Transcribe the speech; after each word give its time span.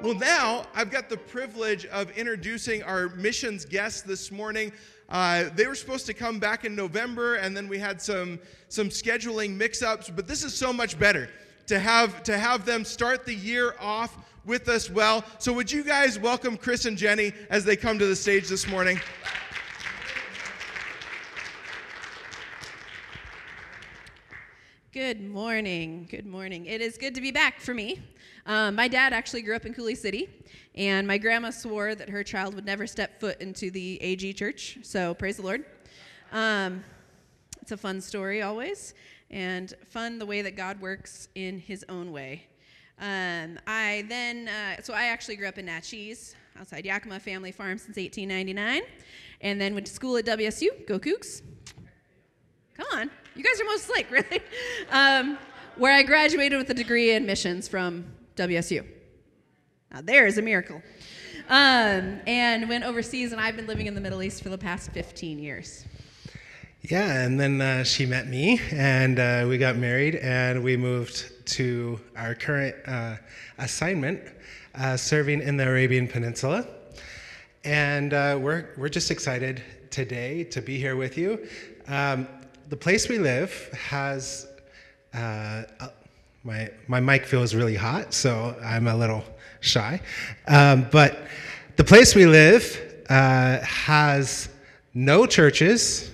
Well, 0.00 0.14
now 0.14 0.64
I've 0.76 0.92
got 0.92 1.08
the 1.08 1.16
privilege 1.16 1.84
of 1.86 2.16
introducing 2.16 2.84
our 2.84 3.08
missions 3.08 3.64
guests 3.64 4.00
this 4.02 4.30
morning. 4.30 4.70
Uh, 5.08 5.46
they 5.56 5.66
were 5.66 5.74
supposed 5.74 6.06
to 6.06 6.14
come 6.14 6.38
back 6.38 6.64
in 6.64 6.76
November, 6.76 7.34
and 7.34 7.56
then 7.56 7.66
we 7.66 7.80
had 7.80 8.00
some 8.00 8.38
some 8.68 8.90
scheduling 8.90 9.56
mix-ups. 9.56 10.08
But 10.14 10.28
this 10.28 10.44
is 10.44 10.54
so 10.54 10.72
much 10.72 11.00
better 11.00 11.28
to 11.66 11.80
have 11.80 12.22
to 12.22 12.38
have 12.38 12.64
them 12.64 12.84
start 12.84 13.26
the 13.26 13.34
year 13.34 13.74
off 13.80 14.16
with 14.44 14.68
us 14.68 14.88
well. 14.88 15.24
So, 15.40 15.52
would 15.52 15.70
you 15.72 15.82
guys 15.82 16.16
welcome 16.16 16.56
Chris 16.56 16.84
and 16.84 16.96
Jenny 16.96 17.32
as 17.50 17.64
they 17.64 17.74
come 17.74 17.98
to 17.98 18.06
the 18.06 18.16
stage 18.16 18.46
this 18.46 18.68
morning? 18.68 19.00
Good 24.98 25.20
morning. 25.20 26.08
Good 26.10 26.26
morning. 26.26 26.66
It 26.66 26.80
is 26.80 26.98
good 26.98 27.14
to 27.14 27.20
be 27.20 27.30
back 27.30 27.60
for 27.60 27.72
me. 27.72 28.02
Um, 28.46 28.74
my 28.74 28.88
dad 28.88 29.12
actually 29.12 29.42
grew 29.42 29.54
up 29.54 29.64
in 29.64 29.72
Coulee 29.72 29.94
City, 29.94 30.28
and 30.74 31.06
my 31.06 31.18
grandma 31.18 31.50
swore 31.50 31.94
that 31.94 32.08
her 32.08 32.24
child 32.24 32.56
would 32.56 32.66
never 32.66 32.84
step 32.84 33.20
foot 33.20 33.40
into 33.40 33.70
the 33.70 34.02
AG 34.02 34.32
church. 34.32 34.78
So 34.82 35.14
praise 35.14 35.36
the 35.36 35.44
Lord. 35.44 35.64
Um, 36.32 36.82
it's 37.62 37.70
a 37.70 37.76
fun 37.76 38.00
story 38.00 38.42
always, 38.42 38.94
and 39.30 39.72
fun 39.88 40.18
the 40.18 40.26
way 40.26 40.42
that 40.42 40.56
God 40.56 40.80
works 40.80 41.28
in 41.36 41.60
His 41.60 41.84
own 41.88 42.10
way. 42.10 42.48
Um, 43.00 43.60
I 43.68 44.04
then, 44.08 44.48
uh, 44.48 44.82
so 44.82 44.94
I 44.94 45.04
actually 45.04 45.36
grew 45.36 45.46
up 45.46 45.58
in 45.58 45.66
Naches, 45.66 46.34
outside 46.58 46.84
Yakima 46.84 47.20
Family 47.20 47.52
Farm 47.52 47.78
since 47.78 47.96
1899, 47.96 48.82
and 49.42 49.60
then 49.60 49.74
went 49.74 49.86
to 49.86 49.92
school 49.92 50.16
at 50.16 50.24
WSU. 50.24 50.88
Go 50.88 50.98
Cougs! 50.98 51.42
Come 52.76 52.86
on, 52.92 53.10
you 53.38 53.44
guys 53.44 53.60
are 53.60 53.64
most 53.64 53.84
slick, 53.84 54.10
really. 54.10 54.42
Um, 54.90 55.38
where 55.76 55.94
I 55.94 56.02
graduated 56.02 56.58
with 56.58 56.68
a 56.70 56.74
degree 56.74 57.12
in 57.12 57.24
missions 57.24 57.68
from 57.68 58.04
WSU. 58.34 58.84
Now, 59.92 60.00
there 60.02 60.26
is 60.26 60.38
a 60.38 60.42
miracle. 60.42 60.82
Um, 61.48 62.20
and 62.26 62.68
went 62.68 62.84
overseas, 62.84 63.30
and 63.30 63.40
I've 63.40 63.54
been 63.54 63.68
living 63.68 63.86
in 63.86 63.94
the 63.94 64.00
Middle 64.00 64.22
East 64.22 64.42
for 64.42 64.48
the 64.48 64.58
past 64.58 64.90
15 64.90 65.38
years. 65.38 65.84
Yeah, 66.82 67.22
and 67.22 67.38
then 67.38 67.60
uh, 67.60 67.84
she 67.84 68.06
met 68.06 68.26
me, 68.26 68.60
and 68.72 69.20
uh, 69.20 69.46
we 69.48 69.56
got 69.56 69.76
married, 69.76 70.16
and 70.16 70.64
we 70.64 70.76
moved 70.76 71.46
to 71.46 72.00
our 72.16 72.34
current 72.34 72.74
uh, 72.86 73.16
assignment, 73.58 74.20
uh, 74.74 74.96
serving 74.96 75.42
in 75.42 75.56
the 75.56 75.66
Arabian 75.66 76.08
Peninsula. 76.08 76.66
And 77.64 78.12
uh, 78.12 78.36
we're, 78.40 78.70
we're 78.76 78.88
just 78.88 79.12
excited 79.12 79.62
today 79.90 80.42
to 80.44 80.60
be 80.60 80.78
here 80.78 80.96
with 80.96 81.16
you. 81.16 81.46
Um, 81.86 82.28
the 82.68 82.76
place 82.76 83.08
we 83.08 83.18
live 83.18 83.70
has 83.72 84.46
uh, 85.14 85.62
my, 86.44 86.70
my 86.86 87.00
mic 87.00 87.24
feels 87.24 87.54
really 87.54 87.74
hot, 87.74 88.12
so 88.12 88.56
I'm 88.62 88.86
a 88.86 88.96
little 88.96 89.24
shy. 89.60 90.00
Um, 90.46 90.86
but 90.90 91.26
the 91.76 91.84
place 91.84 92.14
we 92.14 92.26
live 92.26 93.04
uh, 93.08 93.58
has 93.60 94.48
no 94.94 95.26
churches, 95.26 96.10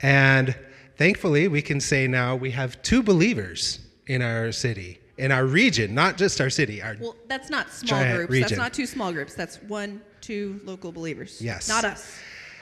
and 0.00 0.54
thankfully, 0.96 1.48
we 1.48 1.60
can 1.60 1.80
say 1.80 2.06
now 2.06 2.36
we 2.36 2.50
have 2.52 2.80
two 2.82 3.02
believers 3.02 3.80
in 4.06 4.22
our 4.22 4.52
city, 4.52 5.00
in 5.18 5.32
our 5.32 5.44
region, 5.44 5.94
not 5.94 6.16
just 6.16 6.40
our 6.40 6.50
city. 6.50 6.82
Our 6.82 6.96
well, 7.00 7.16
that's 7.26 7.50
not 7.50 7.70
small 7.70 8.04
groups. 8.04 8.30
Region. 8.30 8.48
That's 8.48 8.58
not 8.58 8.74
two 8.74 8.86
small 8.86 9.12
groups. 9.12 9.34
That's 9.34 9.60
one, 9.62 10.00
two 10.20 10.60
local 10.64 10.92
believers. 10.92 11.40
Yes. 11.42 11.68
Not 11.68 11.84
us 11.84 12.18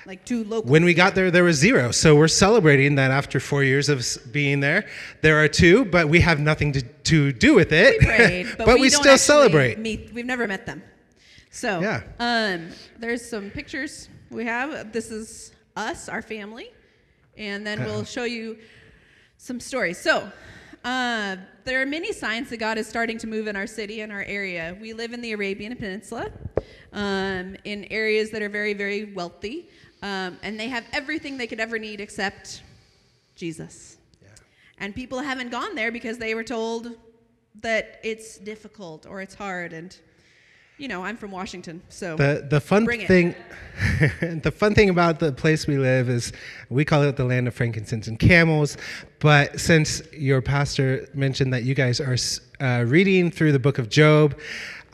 like 0.06 0.24
two 0.24 0.44
local. 0.44 0.70
When 0.70 0.84
we 0.84 0.94
got 0.94 1.14
there, 1.14 1.30
there 1.30 1.44
was 1.44 1.56
zero. 1.56 1.90
So 1.90 2.16
we're 2.16 2.28
celebrating 2.28 2.96
that 2.96 3.10
after 3.10 3.40
four 3.40 3.62
years 3.62 3.88
of 3.88 4.04
being 4.32 4.60
there, 4.60 4.86
there 5.20 5.42
are 5.42 5.48
two, 5.48 5.84
but 5.84 6.08
we 6.08 6.20
have 6.20 6.40
nothing 6.40 6.72
to, 6.72 6.82
to 6.82 7.32
do 7.32 7.54
with 7.54 7.72
it. 7.72 8.00
We 8.00 8.06
prayed, 8.06 8.46
but, 8.58 8.66
but 8.66 8.74
we, 8.76 8.82
we 8.82 8.90
still 8.90 9.18
celebrate. 9.18 9.78
Meet, 9.78 10.12
we've 10.12 10.26
never 10.26 10.48
met 10.48 10.66
them. 10.66 10.82
So 11.50 11.80
yeah. 11.80 12.02
um, 12.18 12.68
there's 12.98 13.28
some 13.28 13.50
pictures 13.50 14.08
we 14.30 14.44
have. 14.44 14.92
This 14.92 15.10
is 15.10 15.52
us, 15.76 16.08
our 16.08 16.22
family, 16.22 16.72
and 17.36 17.66
then 17.66 17.80
we'll 17.84 17.96
uh-huh. 17.96 18.04
show 18.04 18.24
you 18.24 18.58
some 19.36 19.60
stories. 19.60 19.98
So. 19.98 20.30
Uh, 20.84 21.36
there 21.64 21.80
are 21.80 21.86
many 21.86 22.12
signs 22.12 22.50
that 22.50 22.56
God 22.56 22.76
is 22.76 22.88
starting 22.88 23.16
to 23.18 23.28
move 23.28 23.46
in 23.46 23.54
our 23.54 23.68
city 23.68 24.00
and 24.00 24.10
our 24.10 24.24
area. 24.24 24.76
We 24.80 24.94
live 24.94 25.12
in 25.12 25.20
the 25.20 25.30
Arabian 25.30 25.76
Peninsula, 25.76 26.32
um, 26.92 27.56
in 27.62 27.84
areas 27.90 28.30
that 28.30 28.42
are 28.42 28.48
very, 28.48 28.74
very 28.74 29.12
wealthy. 29.12 29.68
Um, 30.02 30.38
and 30.42 30.58
they 30.58 30.68
have 30.68 30.84
everything 30.92 31.38
they 31.38 31.46
could 31.46 31.60
ever 31.60 31.78
need 31.78 32.00
except 32.00 32.62
Jesus. 33.36 33.96
Yeah. 34.20 34.28
And 34.78 34.94
people 34.94 35.20
haven't 35.20 35.50
gone 35.50 35.74
there 35.76 35.92
because 35.92 36.18
they 36.18 36.34
were 36.34 36.44
told 36.44 36.90
that 37.60 38.00
it's 38.02 38.38
difficult 38.38 39.06
or 39.06 39.20
it's 39.20 39.34
hard. 39.34 39.72
And, 39.72 39.96
you 40.76 40.88
know, 40.88 41.04
I'm 41.04 41.16
from 41.16 41.30
Washington, 41.30 41.82
so 41.88 42.16
the 42.16 42.44
the 42.50 42.60
fun 42.60 42.86
thing, 42.86 43.36
the 44.20 44.52
fun 44.52 44.74
thing 44.74 44.88
about 44.90 45.20
the 45.20 45.30
place 45.30 45.68
we 45.68 45.78
live 45.78 46.08
is 46.08 46.32
we 46.68 46.84
call 46.84 47.02
it 47.02 47.16
the 47.16 47.24
land 47.24 47.46
of 47.46 47.54
frankincense 47.54 48.08
and 48.08 48.18
camels. 48.18 48.76
But 49.20 49.60
since 49.60 50.02
your 50.12 50.42
pastor 50.42 51.08
mentioned 51.14 51.52
that 51.52 51.62
you 51.62 51.74
guys 51.74 52.00
are 52.00 52.16
uh, 52.60 52.84
reading 52.88 53.30
through 53.30 53.52
the 53.52 53.58
book 53.58 53.78
of 53.78 53.88
Job. 53.88 54.38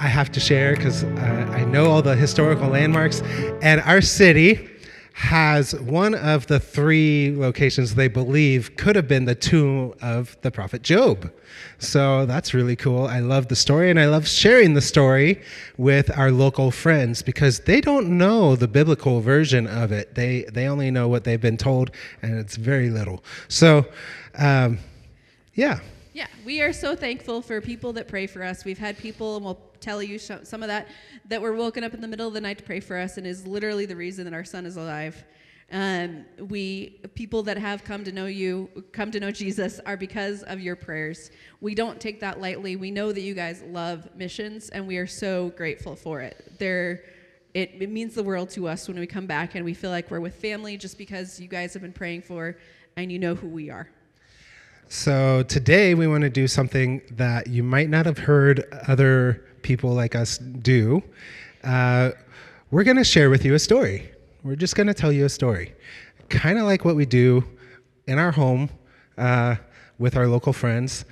I 0.01 0.07
have 0.07 0.31
to 0.33 0.41
share 0.41 0.77
because 0.77 1.03
uh, 1.03 1.53
I 1.53 1.65
know 1.65 1.91
all 1.91 2.03
the 2.03 2.15
historical 2.15 2.69
landmarks, 2.69 3.21
and 3.63 3.81
our 3.81 4.01
city 4.01 4.78
has 5.19 5.75
one 5.75 6.15
of 6.15 6.47
the 6.47 6.61
three 6.61 7.35
locations 7.37 7.97
they 7.97 8.07
believe 8.07 8.77
could 8.77 8.95
have 8.95 9.09
been 9.09 9.25
the 9.25 9.35
tomb 9.35 9.93
of 10.01 10.37
the 10.43 10.51
prophet 10.51 10.81
Job. 10.81 11.33
So 11.79 12.25
that's 12.25 12.55
really 12.55 12.77
cool. 12.77 13.05
I 13.05 13.19
love 13.19 13.49
the 13.49 13.57
story 13.57 13.91
and 13.91 13.99
I 13.99 14.07
love 14.07 14.29
sharing 14.29 14.75
the 14.75 14.81
story 14.81 15.43
with 15.77 16.17
our 16.17 16.31
local 16.31 16.71
friends 16.71 17.21
because 17.21 17.59
they 17.59 17.81
don't 17.81 18.17
know 18.17 18.55
the 18.55 18.69
biblical 18.69 19.21
version 19.21 19.67
of 19.67 19.91
it. 19.91 20.15
They, 20.15 20.43
they 20.53 20.69
only 20.69 20.89
know 20.93 21.09
what 21.09 21.25
they've 21.25 21.41
been 21.41 21.57
told, 21.57 21.91
and 22.23 22.39
it's 22.39 22.55
very 22.55 22.89
little. 22.89 23.25
So, 23.49 23.87
um, 24.37 24.79
yeah. 25.55 25.81
Yeah, 26.19 26.27
we 26.45 26.61
are 26.63 26.73
so 26.73 26.97
thankful 26.97 27.41
for 27.41 27.61
people 27.61 27.93
that 27.93 28.09
pray 28.09 28.27
for 28.27 28.43
us. 28.43 28.65
We've 28.65 28.77
had 28.77 28.99
people, 28.99 29.37
and 29.37 29.45
we'll 29.45 29.61
tell 29.79 30.03
you 30.03 30.19
some 30.19 30.65
of 30.65 30.67
that, 30.67 30.89
that 31.29 31.41
were 31.41 31.55
woken 31.55 31.85
up 31.85 31.95
in 31.95 32.01
the 32.01 32.09
middle 32.09 32.27
of 32.27 32.35
the 32.35 32.41
night 32.41 32.59
to 32.59 32.65
pray 32.65 32.81
for 32.81 32.99
us, 32.99 33.19
and 33.19 33.25
is 33.25 33.47
literally 33.47 33.87
the 33.87 33.95
reason 33.95 34.25
that 34.25 34.35
our 34.35 34.43
son 34.43 34.67
is 34.67 34.77
alive. 34.77 35.25
Um, 35.71 36.25
we 36.49 37.01
people 37.15 37.45
that 37.45 37.57
have 37.57 37.85
come 37.85 38.03
to 38.03 38.11
know 38.11 38.27
you, 38.27 38.69
come 38.91 39.13
to 39.13 39.21
know 39.21 39.31
Jesus, 39.31 39.79
are 39.87 39.97
because 39.97 40.43
of 40.43 40.59
your 40.59 40.75
prayers. 40.75 41.31
We 41.61 41.77
don't 41.77 42.01
take 42.01 42.19
that 42.19 42.41
lightly. 42.41 42.75
We 42.75 42.91
know 42.91 43.13
that 43.13 43.21
you 43.21 43.35
guys 43.35 43.63
love 43.69 44.09
missions, 44.17 44.71
and 44.71 44.89
we 44.89 44.97
are 44.97 45.07
so 45.07 45.51
grateful 45.51 45.95
for 45.95 46.21
it. 46.21 46.59
There, 46.59 47.05
it, 47.55 47.77
it 47.79 47.91
means 47.93 48.17
the 48.17 48.25
world 48.25 48.51
to 48.51 48.67
us 48.67 48.89
when 48.89 48.99
we 48.99 49.07
come 49.07 49.29
back 49.29 49.55
and 49.55 49.65
we 49.65 49.73
feel 49.73 49.91
like 49.91 50.11
we're 50.11 50.19
with 50.19 50.35
family, 50.35 50.77
just 50.77 50.99
because 50.99 51.39
you 51.39 51.47
guys 51.47 51.75
have 51.75 51.83
been 51.83 51.93
praying 51.93 52.23
for, 52.23 52.57
and 52.97 53.13
you 53.13 53.21
know 53.21 53.37
who 53.37 53.47
we 53.47 53.71
are. 53.71 53.89
So 54.91 55.43
today 55.43 55.95
we 55.95 56.07
want 56.07 56.23
to 56.23 56.31
do 56.31 56.49
something 56.49 57.03
that 57.11 57.47
you 57.47 57.63
might 57.63 57.91
not 57.91 58.07
have 58.07 58.17
heard 58.17 58.65
other 58.89 59.45
people 59.61 59.91
like 59.93 60.15
us 60.15 60.39
do. 60.39 61.03
Uh, 61.63 62.13
we're 62.71 62.85
going 62.85 62.97
to 62.97 63.05
share 63.05 63.29
with 63.29 63.45
you 63.45 63.53
a 63.53 63.59
story. 63.59 64.11
We're 64.43 64.57
just 64.57 64.77
going 64.77 64.87
to 64.87 64.95
tell 64.95 65.13
you 65.13 65.27
a 65.27 65.29
story, 65.29 65.75
kind 66.31 66.59
of 66.59 66.65
like 66.65 66.87
what 66.87 66.97
we 66.97 67.05
do 67.05 67.45
in 68.07 68.19
our 68.19 68.31
home 68.31 68.71
uh, 69.19 69.57
with 69.99 70.17
our 70.17 70.27
local 70.27 70.55
friends. 70.55 71.05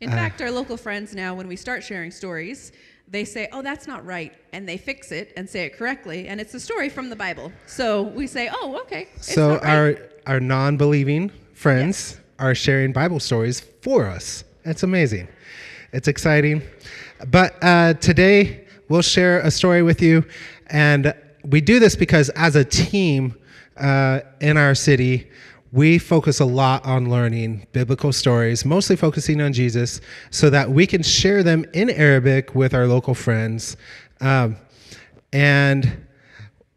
In 0.00 0.10
uh, 0.10 0.12
fact, 0.12 0.40
our 0.40 0.50
local 0.52 0.76
friends 0.76 1.12
now, 1.12 1.34
when 1.34 1.48
we 1.48 1.56
start 1.56 1.82
sharing 1.82 2.12
stories, 2.12 2.70
they 3.08 3.24
say, 3.24 3.48
"Oh, 3.50 3.62
that's 3.62 3.88
not 3.88 4.06
right," 4.06 4.34
and 4.52 4.68
they 4.68 4.76
fix 4.76 5.10
it 5.10 5.32
and 5.36 5.50
say 5.50 5.64
it 5.64 5.76
correctly, 5.76 6.28
and 6.28 6.40
it's 6.40 6.54
a 6.54 6.60
story 6.60 6.88
from 6.88 7.10
the 7.10 7.16
Bible. 7.16 7.50
So 7.66 8.02
we 8.02 8.28
say, 8.28 8.50
"Oh, 8.52 8.78
okay." 8.82 9.08
so 9.20 9.54
right. 9.54 9.64
our 9.64 9.98
our 10.34 10.40
non-believing 10.40 11.32
friends. 11.54 12.18
Yes 12.18 12.25
are 12.38 12.54
sharing 12.54 12.92
Bible 12.92 13.20
stories 13.20 13.60
for 13.82 14.06
us. 14.06 14.44
It's 14.64 14.82
amazing. 14.82 15.28
It's 15.92 16.08
exciting. 16.08 16.62
But 17.28 17.56
uh, 17.62 17.94
today, 17.94 18.66
we'll 18.88 19.02
share 19.02 19.40
a 19.40 19.50
story 19.50 19.82
with 19.82 20.02
you. 20.02 20.24
And 20.68 21.14
we 21.44 21.60
do 21.60 21.78
this 21.78 21.96
because, 21.96 22.28
as 22.30 22.56
a 22.56 22.64
team 22.64 23.36
uh, 23.76 24.20
in 24.40 24.56
our 24.56 24.74
city, 24.74 25.30
we 25.72 25.98
focus 25.98 26.40
a 26.40 26.44
lot 26.44 26.84
on 26.84 27.10
learning 27.10 27.66
biblical 27.72 28.12
stories, 28.12 28.64
mostly 28.64 28.96
focusing 28.96 29.40
on 29.40 29.52
Jesus, 29.52 30.00
so 30.30 30.50
that 30.50 30.70
we 30.70 30.86
can 30.86 31.02
share 31.02 31.42
them 31.42 31.64
in 31.74 31.90
Arabic 31.90 32.54
with 32.54 32.74
our 32.74 32.86
local 32.86 33.14
friends. 33.14 33.76
Um, 34.20 34.56
and 35.32 36.06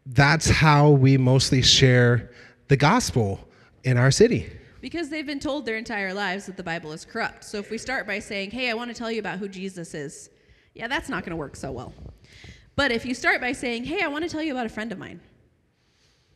that's 0.06 0.50
how 0.50 0.90
we 0.90 1.16
mostly 1.16 1.62
share 1.62 2.30
the 2.68 2.76
gospel 2.76 3.48
in 3.84 3.96
our 3.96 4.10
city. 4.10 4.50
Because 4.80 5.10
they've 5.10 5.26
been 5.26 5.40
told 5.40 5.66
their 5.66 5.76
entire 5.76 6.14
lives 6.14 6.46
that 6.46 6.56
the 6.56 6.62
Bible 6.62 6.92
is 6.92 7.04
corrupt. 7.04 7.44
So 7.44 7.58
if 7.58 7.70
we 7.70 7.78
start 7.78 8.06
by 8.06 8.18
saying, 8.18 8.50
hey, 8.50 8.70
I 8.70 8.74
want 8.74 8.90
to 8.90 8.94
tell 8.94 9.10
you 9.10 9.20
about 9.20 9.38
who 9.38 9.48
Jesus 9.48 9.94
is, 9.94 10.30
yeah, 10.74 10.88
that's 10.88 11.08
not 11.08 11.22
going 11.24 11.30
to 11.30 11.36
work 11.36 11.56
so 11.56 11.70
well. 11.70 11.92
But 12.76 12.90
if 12.90 13.04
you 13.04 13.14
start 13.14 13.40
by 13.40 13.52
saying, 13.52 13.84
hey, 13.84 14.02
I 14.02 14.08
want 14.08 14.24
to 14.24 14.30
tell 14.30 14.42
you 14.42 14.52
about 14.52 14.66
a 14.66 14.70
friend 14.70 14.90
of 14.90 14.98
mine, 14.98 15.20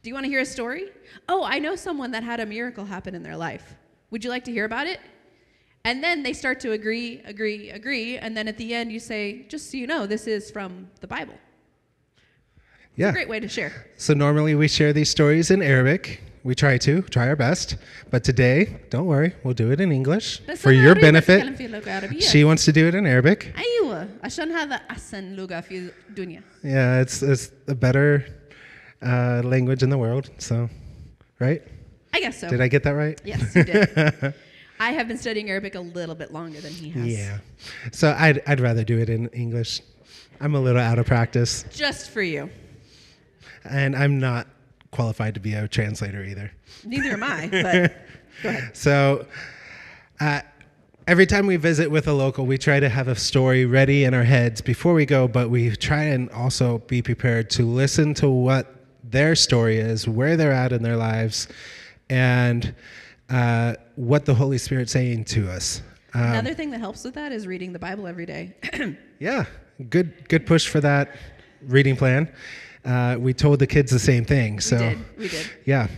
do 0.02 0.10
you 0.10 0.14
want 0.14 0.24
to 0.24 0.30
hear 0.30 0.40
a 0.40 0.46
story? 0.46 0.90
Oh, 1.28 1.42
I 1.42 1.58
know 1.58 1.76
someone 1.76 2.10
that 2.10 2.22
had 2.22 2.40
a 2.40 2.44
miracle 2.44 2.84
happen 2.84 3.14
in 3.14 3.22
their 3.22 3.36
life. 3.36 3.74
Would 4.10 4.22
you 4.22 4.28
like 4.28 4.44
to 4.44 4.52
hear 4.52 4.66
about 4.66 4.86
it? 4.86 5.00
And 5.86 6.04
then 6.04 6.22
they 6.22 6.34
start 6.34 6.60
to 6.60 6.72
agree, 6.72 7.22
agree, 7.24 7.70
agree. 7.70 8.18
And 8.18 8.36
then 8.36 8.48
at 8.48 8.58
the 8.58 8.74
end, 8.74 8.92
you 8.92 9.00
say, 9.00 9.46
just 9.48 9.70
so 9.70 9.78
you 9.78 9.86
know, 9.86 10.06
this 10.06 10.26
is 10.26 10.50
from 10.50 10.88
the 11.00 11.06
Bible. 11.06 11.34
Yeah. 12.96 13.12
Great 13.12 13.28
way 13.28 13.40
to 13.40 13.48
share. 13.48 13.86
So 13.96 14.14
normally 14.14 14.54
we 14.54 14.68
share 14.68 14.92
these 14.92 15.10
stories 15.10 15.50
in 15.50 15.62
Arabic. 15.62 16.20
We 16.43 16.55
try 16.55 16.77
to, 16.77 17.01
try 17.01 17.27
our 17.27 17.35
best. 17.35 17.75
But 18.11 18.23
today, 18.23 18.77
don't 18.89 19.05
worry, 19.07 19.33
we'll 19.43 19.53
do 19.53 19.71
it 19.71 19.79
in 19.81 19.91
English 19.91 20.41
بس 20.49 20.61
for 20.61 20.69
أنا 20.69 20.81
your 20.83 20.95
أريد 20.95 21.01
benefit. 21.01 21.29
أتكلم 21.41 21.55
في 21.55 21.65
اللغة 21.65 21.83
العربية. 21.83 22.19
She 22.19 22.43
wants 22.45 22.65
to 22.65 22.71
do 22.71 22.87
it 22.87 22.95
in 22.95 23.05
Arabic. 23.05 23.47
أيوة 23.57 24.07
عشان 24.23 24.51
هذا 24.51 24.75
أحسن 24.75 25.35
لغة 25.35 25.59
في 25.61 25.89
الدنيا. 26.09 26.41
Yeah, 26.63 27.01
it's 27.01 27.21
it's 27.23 27.51
the 27.65 27.75
better 27.75 28.25
uh, 29.01 29.41
language 29.43 29.83
in 29.83 29.89
the 29.89 29.97
world. 29.97 30.29
So, 30.37 30.69
right? 31.39 31.61
I 32.13 32.19
guess 32.21 32.39
so. 32.39 32.49
Did 32.49 32.61
I 32.61 32.67
get 32.69 32.83
that 32.83 32.95
right? 32.95 33.19
Yes, 33.25 33.55
you 33.55 33.63
did. 33.63 34.33
I 34.79 34.91
have 34.97 35.07
been 35.09 35.17
studying 35.17 35.49
Arabic 35.49 35.75
a 35.75 35.81
little 35.81 36.15
bit 36.15 36.31
longer 36.31 36.59
than 36.61 36.71
he 36.71 36.89
has. 36.91 37.05
Yeah. 37.05 37.39
So 37.91 38.15
I'd 38.17 38.41
I'd 38.47 38.61
rather 38.61 38.83
do 38.93 38.97
it 39.03 39.09
in 39.09 39.27
English. 39.45 39.81
I'm 40.41 40.55
a 40.55 40.59
little 40.67 40.81
out 40.89 40.97
of 41.01 41.05
practice, 41.05 41.65
Just 41.85 42.11
for 42.11 42.21
you. 42.21 42.49
and 43.65 43.93
I'm 44.01 44.15
not 44.19 44.47
qualified 44.94 45.34
to 45.34 45.40
be 45.40 45.54
a 45.54 45.66
translator 45.66 46.22
either. 46.22 46.52
Neither 46.84 47.10
am 47.10 47.22
I, 47.24 47.48
but 47.50 47.94
go 48.42 48.48
ahead. 48.48 48.76
So, 48.76 49.26
uh, 50.20 50.40
every 51.08 51.26
time 51.26 51.46
we 51.46 51.56
visit 51.56 51.90
with 51.90 52.06
a 52.06 52.12
local, 52.12 52.46
we 52.46 52.56
try 52.56 52.78
to 52.78 52.88
have 52.88 53.08
a 53.08 53.16
story 53.16 53.66
ready 53.66 54.04
in 54.04 54.14
our 54.14 54.22
heads 54.22 54.60
before 54.60 54.94
we 54.94 55.04
go, 55.04 55.26
but 55.26 55.50
we 55.50 55.74
try 55.74 56.04
and 56.04 56.30
also 56.30 56.78
be 56.86 57.02
prepared 57.02 57.50
to 57.50 57.64
listen 57.64 58.14
to 58.14 58.28
what 58.28 58.74
their 59.02 59.34
story 59.34 59.78
is, 59.78 60.06
where 60.06 60.36
they're 60.36 60.52
at 60.52 60.72
in 60.72 60.82
their 60.82 60.96
lives, 60.96 61.48
and 62.08 62.72
uh, 63.30 63.74
what 63.96 64.24
the 64.24 64.34
Holy 64.34 64.58
Spirit's 64.58 64.92
saying 64.92 65.24
to 65.24 65.50
us. 65.50 65.82
Um, 66.14 66.22
Another 66.22 66.54
thing 66.54 66.70
that 66.70 66.78
helps 66.78 67.02
with 67.02 67.14
that 67.14 67.32
is 67.32 67.48
reading 67.48 67.72
the 67.72 67.80
Bible 67.80 68.06
every 68.06 68.26
day. 68.26 68.54
yeah, 69.18 69.44
good 69.90 70.28
good 70.28 70.46
push 70.46 70.68
for 70.68 70.80
that 70.80 71.16
reading 71.66 71.96
plan. 71.96 72.32
Uh, 72.84 73.16
we 73.18 73.32
told 73.32 73.58
the 73.58 73.66
kids 73.66 73.90
the 73.90 73.98
same 73.98 74.24
thing. 74.24 74.60
So 74.60 74.76
we 74.76 74.82
did. 74.82 75.18
We 75.18 75.28
did. 75.28 75.50
Yeah. 75.64 75.88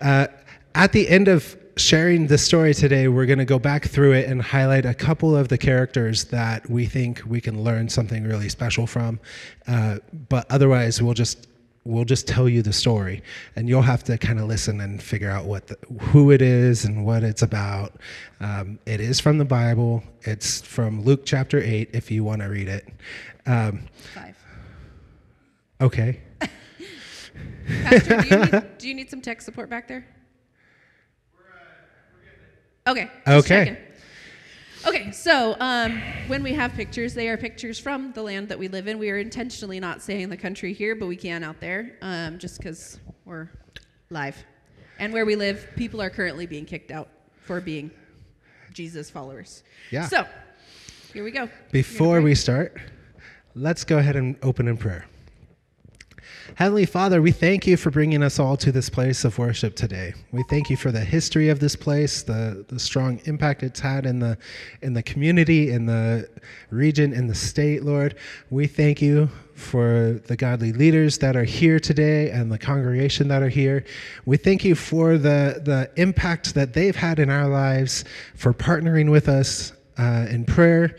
Uh, 0.00 0.26
at 0.74 0.92
the 0.92 1.08
end 1.08 1.28
of 1.28 1.56
sharing 1.76 2.26
the 2.26 2.38
story 2.38 2.74
today, 2.74 3.08
we're 3.08 3.26
going 3.26 3.38
to 3.38 3.44
go 3.44 3.58
back 3.58 3.84
through 3.84 4.12
it 4.12 4.28
and 4.28 4.40
highlight 4.42 4.86
a 4.86 4.94
couple 4.94 5.36
of 5.36 5.48
the 5.48 5.58
characters 5.58 6.24
that 6.24 6.68
we 6.68 6.86
think 6.86 7.22
we 7.26 7.40
can 7.40 7.62
learn 7.62 7.88
something 7.88 8.24
really 8.24 8.48
special 8.48 8.86
from. 8.86 9.20
Uh, 9.66 9.98
but 10.28 10.50
otherwise, 10.50 11.02
we'll 11.02 11.14
just 11.14 11.46
we'll 11.84 12.04
just 12.04 12.26
tell 12.26 12.48
you 12.48 12.62
the 12.62 12.72
story, 12.72 13.22
and 13.54 13.68
you'll 13.68 13.82
have 13.82 14.02
to 14.04 14.18
kind 14.18 14.40
of 14.40 14.46
listen 14.46 14.80
and 14.80 15.02
figure 15.02 15.30
out 15.30 15.44
what 15.44 15.68
the, 15.68 15.76
who 16.00 16.30
it 16.30 16.42
is 16.42 16.84
and 16.84 17.06
what 17.06 17.22
it's 17.22 17.42
about. 17.42 17.94
Um, 18.40 18.78
it 18.86 19.00
is 19.00 19.20
from 19.20 19.38
the 19.38 19.44
Bible. 19.44 20.02
It's 20.22 20.60
from 20.62 21.02
Luke 21.04 21.22
chapter 21.24 21.58
eight. 21.58 21.90
If 21.92 22.10
you 22.10 22.24
want 22.24 22.42
to 22.42 22.48
read 22.48 22.68
it. 22.68 22.88
Um, 23.46 23.86
Five. 24.14 24.35
Okay. 25.80 26.20
Pastor, 27.82 28.22
do 28.22 28.28
you, 28.28 28.36
need, 28.36 28.64
do 28.78 28.88
you 28.88 28.94
need 28.94 29.10
some 29.10 29.20
tech 29.20 29.40
support 29.42 29.68
back 29.68 29.88
there? 29.88 30.06
Okay. 32.86 33.10
just 33.26 33.46
Okay. 33.46 33.64
checking. 33.64 33.76
Okay, 34.86 35.10
so 35.10 35.56
um, 35.58 36.00
when 36.28 36.44
we 36.44 36.52
have 36.52 36.72
pictures, 36.74 37.12
they 37.12 37.28
are 37.28 37.36
pictures 37.36 37.76
from 37.76 38.12
the 38.12 38.22
land 38.22 38.48
that 38.50 38.58
we 38.58 38.68
live 38.68 38.86
in. 38.86 39.00
We 39.00 39.10
are 39.10 39.18
intentionally 39.18 39.80
not 39.80 40.00
saying 40.00 40.28
the 40.28 40.36
country 40.36 40.72
here, 40.72 40.94
but 40.94 41.06
we 41.06 41.16
can 41.16 41.42
out 41.42 41.58
there 41.58 41.96
um, 42.02 42.38
just 42.38 42.58
because 42.58 43.00
we're 43.24 43.48
live. 44.10 44.36
And 45.00 45.12
where 45.12 45.26
we 45.26 45.34
live, 45.34 45.66
people 45.74 46.00
are 46.00 46.08
currently 46.08 46.46
being 46.46 46.64
kicked 46.64 46.92
out 46.92 47.08
for 47.42 47.60
being 47.60 47.90
Jesus 48.72 49.10
followers. 49.10 49.64
Yeah. 49.90 50.06
So 50.06 50.24
here 51.12 51.24
we 51.24 51.32
go. 51.32 51.48
Before 51.72 52.20
we 52.20 52.36
start, 52.36 52.76
let's 53.56 53.82
go 53.82 53.98
ahead 53.98 54.14
and 54.14 54.36
open 54.42 54.68
in 54.68 54.76
prayer. 54.76 55.06
Heavenly 56.54 56.86
Father, 56.86 57.20
we 57.20 57.32
thank 57.32 57.66
you 57.66 57.76
for 57.76 57.90
bringing 57.90 58.22
us 58.22 58.38
all 58.38 58.56
to 58.58 58.72
this 58.72 58.88
place 58.88 59.24
of 59.24 59.36
worship 59.36 59.74
today. 59.74 60.14
We 60.32 60.42
thank 60.44 60.70
you 60.70 60.76
for 60.76 60.90
the 60.90 61.00
history 61.00 61.48
of 61.48 61.60
this 61.60 61.76
place, 61.76 62.22
the, 62.22 62.64
the 62.68 62.78
strong 62.78 63.20
impact 63.24 63.62
it's 63.62 63.80
had 63.80 64.06
in 64.06 64.20
the, 64.20 64.38
in 64.80 64.94
the 64.94 65.02
community, 65.02 65.70
in 65.70 65.86
the 65.86 66.28
region, 66.70 67.12
in 67.12 67.26
the 67.26 67.34
state, 67.34 67.82
Lord. 67.82 68.16
We 68.50 68.66
thank 68.66 69.02
you 69.02 69.28
for 69.54 70.20
the 70.26 70.36
godly 70.36 70.72
leaders 70.72 71.18
that 71.18 71.36
are 71.36 71.44
here 71.44 71.80
today 71.80 72.30
and 72.30 72.50
the 72.50 72.58
congregation 72.58 73.28
that 73.28 73.42
are 73.42 73.48
here. 73.48 73.84
We 74.24 74.36
thank 74.36 74.64
you 74.64 74.74
for 74.74 75.18
the, 75.18 75.60
the 75.64 75.90
impact 75.96 76.54
that 76.54 76.74
they've 76.74 76.96
had 76.96 77.18
in 77.18 77.28
our 77.28 77.48
lives, 77.48 78.04
for 78.34 78.52
partnering 78.52 79.10
with 79.10 79.28
us 79.28 79.72
uh, 79.98 80.26
in 80.30 80.44
prayer. 80.44 80.96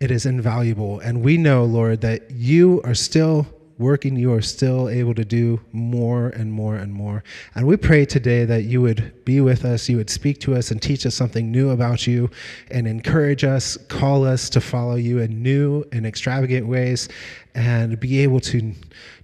It 0.00 0.10
is 0.10 0.26
invaluable. 0.26 1.00
And 1.00 1.22
we 1.22 1.36
know, 1.36 1.64
Lord, 1.64 2.00
that 2.02 2.30
you 2.30 2.80
are 2.84 2.94
still 2.94 3.46
working, 3.80 4.14
you 4.14 4.32
are 4.32 4.42
still 4.42 4.88
able 4.88 5.14
to 5.14 5.24
do 5.24 5.60
more 5.72 6.28
and 6.28 6.52
more 6.52 6.76
and 6.76 6.92
more. 6.92 7.24
And 7.54 7.66
we 7.66 7.76
pray 7.76 8.04
today 8.04 8.44
that 8.44 8.64
you 8.64 8.80
would 8.82 9.24
be 9.24 9.40
with 9.40 9.64
us, 9.64 9.88
you 9.88 9.96
would 9.96 10.10
speak 10.10 10.38
to 10.40 10.54
us 10.54 10.70
and 10.70 10.80
teach 10.80 11.04
us 11.06 11.14
something 11.14 11.50
new 11.50 11.70
about 11.70 12.06
you 12.06 12.30
and 12.70 12.86
encourage 12.86 13.42
us, 13.42 13.76
call 13.88 14.24
us 14.24 14.48
to 14.50 14.60
follow 14.60 14.94
you 14.94 15.18
in 15.18 15.42
new 15.42 15.84
and 15.90 16.06
extravagant 16.06 16.66
ways 16.66 17.08
and 17.54 17.98
be 17.98 18.20
able 18.20 18.40
to 18.40 18.72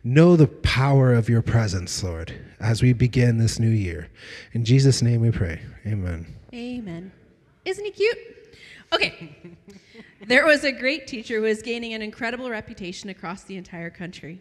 know 0.03 0.37
the 0.37 0.49
power 0.49 1.12
of 1.12 1.29
your 1.29 1.43
presence, 1.43 2.02
Lord, 2.02 2.32
as 2.59 2.82
we 2.82 2.93
begin 2.93 3.38
this 3.38 3.59
new 3.59 3.70
year. 3.70 4.09
In 4.52 4.64
Jesus' 4.64 5.02
name 5.02 5.20
we 5.20 5.31
pray. 5.31 5.61
Amen. 5.87 6.26
Amen. 6.52 7.12
Isn't 7.64 7.85
he 7.85 7.91
cute? 7.91 8.36
Okay. 8.93 9.37
there 10.26 10.47
was 10.47 10.64
a 10.64 10.73
great 10.73 11.06
teacher 11.06 11.37
who 11.37 11.43
was 11.43 11.62
gaining 11.62 11.93
an 11.93 12.03
incredible 12.03 12.50
reputation 12.50 13.11
across 13.11 13.44
the 13.44 13.56
entire 13.56 13.91
country. 13.91 14.41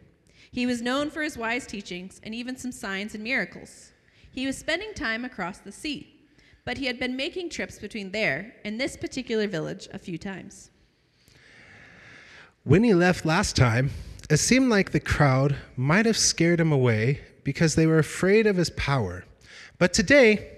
He 0.52 0.66
was 0.66 0.82
known 0.82 1.10
for 1.10 1.22
his 1.22 1.38
wise 1.38 1.68
teachings 1.68 2.22
and 2.24 2.34
even 2.34 2.56
some 2.56 2.72
signs 2.72 3.14
and 3.14 3.24
miracles. 3.24 3.92
He 4.32 4.46
was 4.46 4.58
spending 4.58 4.94
time 4.94 5.26
across 5.26 5.60
the 5.60 5.72
sea, 5.72 6.16
but 6.64 6.78
he 6.78 6.86
had 6.86 7.00
been 7.00 7.16
making 7.16 7.50
trips 7.50 7.80
between 7.80 8.12
there 8.12 8.54
and 8.64 8.80
this 8.80 8.96
particular 8.96 9.48
village 9.48 9.88
a 9.94 10.00
few 10.00 10.18
times. 10.18 10.70
When 12.64 12.84
he 12.84 12.94
left 12.94 13.26
last 13.26 13.56
time, 13.56 13.92
it 14.30 14.38
seemed 14.38 14.70
like 14.70 14.92
the 14.92 15.00
crowd 15.00 15.56
might 15.76 16.06
have 16.06 16.18
scared 16.18 16.60
him 16.60 16.72
away 16.72 17.22
because 17.44 17.76
they 17.76 17.86
were 17.86 18.00
afraid 18.00 18.48
of 18.48 18.58
his 18.58 18.72
power. 18.72 19.24
But 19.78 19.94
today, 19.94 20.55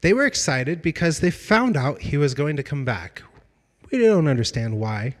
they 0.00 0.12
were 0.12 0.26
excited 0.26 0.82
because 0.82 1.20
they 1.20 1.30
found 1.30 1.76
out 1.76 2.02
he 2.02 2.16
was 2.16 2.34
going 2.34 2.56
to 2.56 2.62
come 2.62 2.84
back. 2.84 3.22
We 3.90 3.98
don't 3.98 4.28
understand 4.28 4.78
why, 4.78 5.16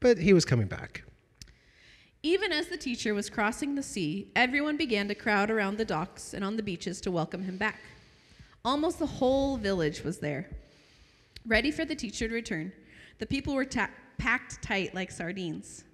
but 0.00 0.18
he 0.18 0.32
was 0.32 0.44
coming 0.44 0.66
back. 0.66 1.04
Even 2.22 2.52
as 2.52 2.68
the 2.68 2.76
teacher 2.76 3.14
was 3.14 3.28
crossing 3.28 3.74
the 3.74 3.82
sea, 3.82 4.30
everyone 4.34 4.76
began 4.76 5.08
to 5.08 5.14
crowd 5.14 5.50
around 5.50 5.76
the 5.76 5.84
docks 5.84 6.32
and 6.32 6.42
on 6.44 6.56
the 6.56 6.62
beaches 6.62 7.00
to 7.02 7.10
welcome 7.10 7.42
him 7.42 7.58
back. 7.58 7.80
Almost 8.64 8.98
the 8.98 9.06
whole 9.06 9.58
village 9.58 10.02
was 10.02 10.18
there, 10.18 10.48
ready 11.46 11.70
for 11.70 11.84
the 11.84 11.94
teacher 11.94 12.26
to 12.26 12.34
return. 12.34 12.72
The 13.18 13.26
people 13.26 13.54
were 13.54 13.66
ta- 13.66 13.90
packed 14.16 14.62
tight 14.62 14.94
like 14.94 15.10
sardines. 15.10 15.84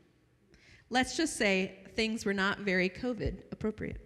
Let's 0.89 1.17
just 1.17 1.37
say 1.37 1.79
things 1.97 2.25
were 2.25 2.35
not 2.35 2.61
very 2.61 2.89
COVID 2.89 3.43
appropriate. 3.51 4.01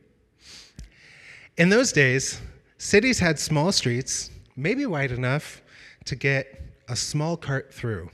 In 1.56 1.68
those 1.68 1.92
days, 1.92 2.40
cities 2.78 3.18
had 3.18 3.38
small 3.38 3.72
streets, 3.72 4.30
maybe 4.56 4.86
wide 4.86 5.12
enough 5.12 5.62
to 6.04 6.16
get 6.16 6.60
a 6.88 6.96
small 6.96 7.36
cart 7.36 7.72
through. 7.72 8.10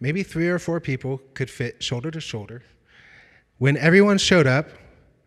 Maybe 0.00 0.22
three 0.22 0.48
or 0.48 0.58
four 0.58 0.80
people 0.80 1.20
could 1.34 1.50
fit 1.50 1.82
shoulder 1.82 2.10
to 2.10 2.20
shoulder. 2.20 2.62
When 3.58 3.76
everyone 3.76 4.18
showed 4.18 4.46
up 4.46 4.70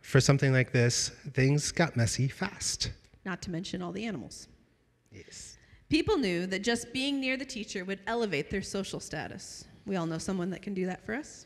for 0.02 0.20
something 0.20 0.52
like 0.52 0.72
this, 0.72 1.10
things 1.34 1.72
got 1.72 1.96
messy 1.96 2.28
fast. 2.28 2.92
Not 3.26 3.42
to 3.44 3.52
mention 3.52 3.82
all 3.82 3.92
the 3.92 4.06
animals. 4.06 4.48
Yes. 5.12 5.58
People 5.90 6.18
knew 6.18 6.48
that 6.48 6.64
just 6.64 6.92
being 6.92 7.20
near 7.20 7.38
the 7.38 7.46
teacher 7.46 7.86
would 7.86 8.00
elevate 8.08 8.50
their 8.50 8.64
social 8.64 9.00
status. 9.00 9.66
We 9.86 9.96
all 9.96 10.08
know 10.08 10.18
someone 10.18 10.50
that 10.50 10.64
can 10.64 10.74
do 10.74 10.88
that 10.88 11.06
for 11.06 11.14
us. 11.14 11.46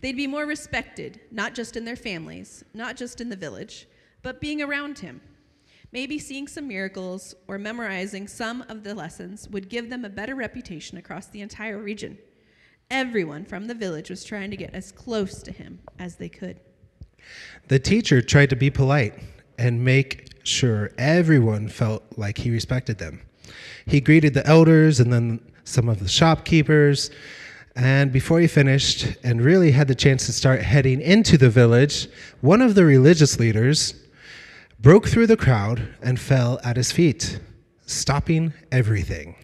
They'd 0.00 0.16
be 0.16 0.26
more 0.26 0.46
respected, 0.46 1.20
not 1.30 1.54
just 1.54 1.76
in 1.76 1.84
their 1.84 1.96
families, 1.96 2.64
not 2.74 2.96
just 2.96 3.20
in 3.20 3.28
the 3.28 3.36
village, 3.36 3.86
but 4.22 4.40
being 4.40 4.62
around 4.62 4.98
him. 4.98 5.20
Maybe 5.90 6.18
seeing 6.18 6.46
some 6.46 6.68
miracles 6.68 7.34
or 7.46 7.56
memorizing 7.58 8.28
some 8.28 8.62
of 8.68 8.84
the 8.84 8.94
lessons 8.94 9.48
would 9.48 9.70
give 9.70 9.88
them 9.88 10.04
a 10.04 10.10
better 10.10 10.34
reputation 10.34 10.98
across 10.98 11.28
the 11.28 11.40
entire 11.40 11.78
region. 11.78 12.18
Everyone 12.90 13.46
from 13.46 13.66
the 13.66 13.74
village 13.74 14.10
was 14.10 14.22
trying 14.22 14.50
to 14.50 14.56
get 14.56 14.74
as 14.74 14.92
close 14.92 15.42
to 15.42 15.50
him 15.50 15.78
as 15.98 16.16
they 16.16 16.28
could. 16.28 16.60
The 17.68 17.78
teacher 17.78 18.20
tried 18.20 18.50
to 18.50 18.56
be 18.56 18.70
polite 18.70 19.14
and 19.58 19.82
make 19.82 20.28
sure 20.44 20.90
everyone 20.98 21.68
felt 21.68 22.02
like 22.16 22.38
he 22.38 22.50
respected 22.50 22.98
them. 22.98 23.22
He 23.86 24.00
greeted 24.00 24.34
the 24.34 24.46
elders 24.46 25.00
and 25.00 25.10
then 25.10 25.40
some 25.64 25.88
of 25.88 26.00
the 26.00 26.08
shopkeepers. 26.08 27.10
And 27.76 28.12
before 28.12 28.40
he 28.40 28.46
finished 28.46 29.16
and 29.24 29.40
really 29.40 29.70
had 29.70 29.88
the 29.88 29.94
chance 29.94 30.26
to 30.26 30.32
start 30.32 30.60
heading 30.62 31.00
into 31.00 31.38
the 31.38 31.48
village, 31.48 32.08
one 32.42 32.60
of 32.60 32.74
the 32.74 32.84
religious 32.84 33.38
leaders 33.38 33.94
broke 34.80 35.08
through 35.08 35.26
the 35.26 35.36
crowd 35.36 35.96
and 36.02 36.20
fell 36.20 36.60
at 36.62 36.76
his 36.76 36.92
feet, 36.92 37.40
stopping 37.84 38.52
everything. 38.70 39.34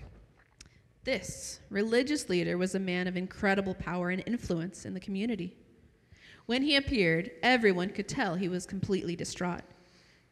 This 1.02 1.58
religious 1.70 2.28
leader 2.28 2.56
was 2.56 2.76
a 2.76 2.80
man 2.80 3.08
of 3.08 3.16
incredible 3.16 3.74
power 3.74 4.10
and 4.10 4.22
influence 4.26 4.84
in 4.84 4.94
the 4.94 5.00
community. 5.00 5.56
When 6.46 6.62
he 6.62 6.76
appeared, 6.76 7.32
everyone 7.42 7.90
could 7.90 8.06
tell 8.06 8.36
he 8.36 8.48
was 8.48 8.64
completely 8.64 9.16
distraught. 9.16 9.62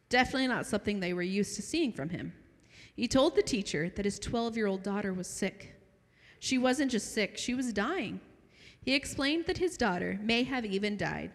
Definitely 0.08 0.46
not 0.46 0.66
something 0.66 1.00
they 1.00 1.14
were 1.14 1.22
used 1.22 1.56
to 1.56 1.62
seeing 1.62 1.92
from 1.92 2.10
him. 2.10 2.32
He 2.94 3.08
told 3.08 3.34
the 3.34 3.42
teacher 3.42 3.90
that 3.96 4.04
his 4.04 4.20
12 4.20 4.56
year 4.56 4.68
old 4.68 4.84
daughter 4.84 5.12
was 5.12 5.26
sick. 5.26 5.74
She 6.38 6.58
wasn't 6.58 6.92
just 6.92 7.12
sick, 7.12 7.36
she 7.36 7.54
was 7.54 7.72
dying. 7.72 8.20
He 8.80 8.94
explained 8.94 9.46
that 9.46 9.58
his 9.58 9.76
daughter 9.76 10.20
may 10.22 10.44
have 10.44 10.64
even 10.64 10.96
died 10.96 11.32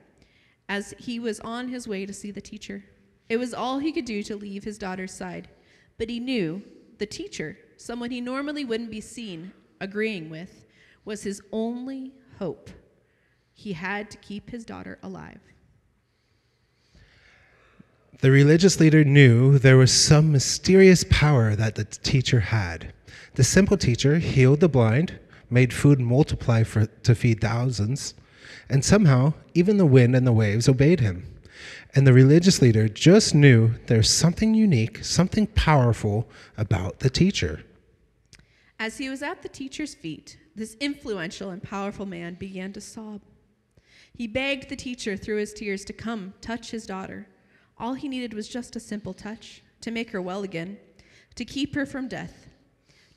as 0.69 0.93
he 0.97 1.19
was 1.19 1.41
on 1.41 1.67
his 1.67 1.86
way 1.88 2.05
to 2.05 2.13
see 2.13 2.31
the 2.31 2.41
teacher. 2.41 2.83
It 3.29 3.38
was 3.38 3.53
all 3.53 3.79
he 3.79 3.91
could 3.91 4.05
do 4.05 4.24
to 4.24 4.36
leave 4.36 4.63
his 4.63 4.77
daughter's 4.77 5.13
side, 5.13 5.50
but 5.98 6.10
he 6.10 6.19
knew 6.19 6.62
the 6.98 7.05
teacher, 7.05 7.57
someone 7.77 8.12
he 8.12 8.22
normally 8.22 8.65
wouldn't 8.65 8.91
be 8.91 9.01
seen 9.01 9.51
agreeing 9.81 10.29
with, 10.29 10.65
was 11.05 11.24
his 11.24 11.41
only 11.51 12.13
hope. 12.39 12.69
He 13.53 13.74
had 13.74 14.10
to 14.12 14.17
keep 14.17 14.50
his 14.50 14.65
daughter 14.65 14.98
alive. 15.03 15.39
The 18.19 18.31
religious 18.31 18.79
leader 18.79 19.03
knew 19.03 19.60
there 19.60 19.77
was 19.77 19.91
some 19.91 20.31
mysterious 20.31 21.05
power 21.10 21.55
that 21.55 21.75
the 21.75 21.86
teacher 21.86 22.39
had. 22.39 22.93
The 23.36 23.43
simple 23.43 23.77
teacher 23.77 24.17
healed 24.17 24.60
the 24.60 24.69
blind, 24.69 25.19
made 25.50 25.72
food 25.72 26.00
multiply 26.00 26.63
for, 26.63 26.88
to 26.88 27.13
feed 27.13 27.41
thousands, 27.41 28.15
and 28.69 28.84
somehow 28.84 29.34
even 29.53 29.77
the 29.77 29.86
wind 29.86 30.15
and 30.15 30.25
the 30.25 30.34
waves 30.34 30.67
obeyed 30.67 31.00
him. 31.00 31.37
And 31.96 32.06
the 32.06 32.13
religious 32.13 32.62
leader 32.62 32.88
just 32.88 33.34
knew 33.34 33.74
there's 33.88 34.10
something 34.10 34.53
unique, 34.53 35.03
something 35.03 35.48
powerful 35.48 36.29
about 36.58 37.00
the 37.00 37.10
teacher. 37.10 37.63
As 38.79 38.98
he 38.98 39.10
was 39.10 39.24
at 39.24 39.41
the 39.41 39.50
teacher's 39.50 39.96
feet, 39.96 40.38
this 40.56 40.75
influential 40.79 41.50
and 41.50 41.63
powerful 41.63 42.06
man 42.06 42.36
began 42.36 42.74
to 42.74 42.82
sob. 42.82 43.22
He 44.13 44.27
begged 44.27 44.70
the 44.70 44.75
teacher 44.75 45.15
through 45.15 45.38
his 45.38 45.53
tears 45.53 45.86
to 45.86 45.94
come 45.94 46.34
touch 46.41 46.72
his 46.72 46.86
daughter. 46.86 47.27
All 47.77 47.94
he 47.94 48.08
needed 48.08 48.34
was 48.34 48.48
just 48.48 48.75
a 48.75 48.79
simple 48.79 49.13
touch 49.13 49.63
to 49.82 49.91
make 49.91 50.12
her 50.12 50.22
well 50.22 50.44
again, 50.44 50.77
to 51.36 51.46
keep 51.46 51.75
her 51.75 51.86
from 51.86 52.08
death. 52.08 52.48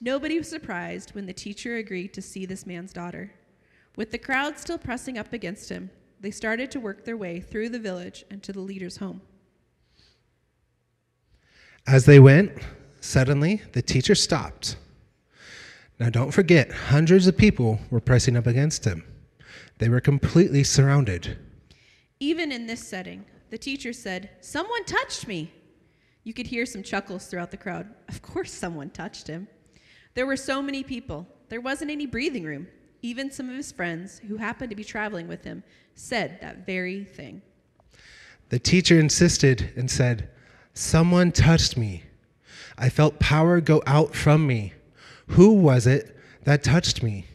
Nobody 0.01 0.39
was 0.39 0.49
surprised 0.49 1.15
when 1.15 1.27
the 1.27 1.33
teacher 1.33 1.77
agreed 1.77 2.15
to 2.15 2.23
see 2.23 2.47
this 2.47 2.67
man's 2.67 2.93
daughter. 2.93 3.33
With 3.97 4.11
the 4.11 4.19
crowd 4.19 4.59
still 4.59 4.79
pressing 4.79 5.19
up 5.19 5.33
against 5.33 5.69
him, 5.69 5.91
they 6.21 6.31
started 6.31 6.71
to 6.71 6.81
work 6.81 7.05
their 7.05 7.17
way 7.17 7.41
through 7.41 7.71
the 7.71 7.79
village 7.79 8.25
and 8.31 8.43
to 8.43 8.53
the 8.53 8.61
leader's 8.61 8.99
home. 8.99 9.23
As 11.87 12.05
they 12.05 12.21
went, 12.21 12.53
suddenly 13.01 13.63
the 13.73 13.83
teacher 13.83 14.15
stopped. 14.15 14.77
Now, 15.99 16.11
don't 16.11 16.31
forget, 16.31 16.71
hundreds 16.71 17.27
of 17.27 17.37
people 17.37 17.79
were 17.91 18.01
pressing 18.01 18.37
up 18.37 18.47
against 18.47 18.85
him. 18.85 19.05
They 19.79 19.89
were 19.89 20.01
completely 20.01 20.63
surrounded. 20.63 21.39
Even 22.21 22.53
in 22.53 22.67
this 22.67 22.87
setting, 22.87 23.25
the 23.51 23.59
teacher 23.59 23.93
said, 23.93 24.31
Someone 24.41 24.85
touched 24.85 25.27
me. 25.27 25.53
You 26.23 26.35
could 26.35 26.47
hear 26.47 26.67
some 26.67 26.83
chuckles 26.83 27.27
throughout 27.27 27.51
the 27.51 27.57
crowd. 27.57 27.89
Of 28.09 28.23
course, 28.23 28.53
someone 28.53 28.91
touched 28.91 29.27
him. 29.27 29.49
There 30.15 30.27
were 30.27 30.37
so 30.37 30.61
many 30.61 30.83
people, 30.83 31.27
there 31.49 31.61
wasn't 31.61 31.91
any 31.91 32.07
breathing 32.07 32.45
room. 32.45 32.69
Even 33.03 33.31
some 33.31 33.49
of 33.49 33.57
his 33.57 33.73
friends 33.73 34.21
who 34.29 34.37
happened 34.37 34.71
to 34.71 34.77
be 34.77 34.85
traveling 34.85 35.29
with 35.29 35.45
him 35.45 35.63
said 35.95 36.39
that 36.41 36.67
very 36.67 37.05
thing. 37.05 37.43
The 38.51 38.59
teacher 38.59 38.99
insisted 38.99 39.73
and 39.77 39.91
said, 39.91 40.29
Someone 40.75 41.33
touched 41.33 41.77
me. 41.77 42.05
I 42.77 42.89
felt 42.89 43.19
power 43.19 43.61
go 43.61 43.83
out 43.87 44.15
from 44.15 44.47
me. 44.47 44.75
Who 45.29 45.55
was 45.55 45.87
it 45.87 46.17
that 46.45 46.63
touched 46.63 47.03
me? 47.03 47.27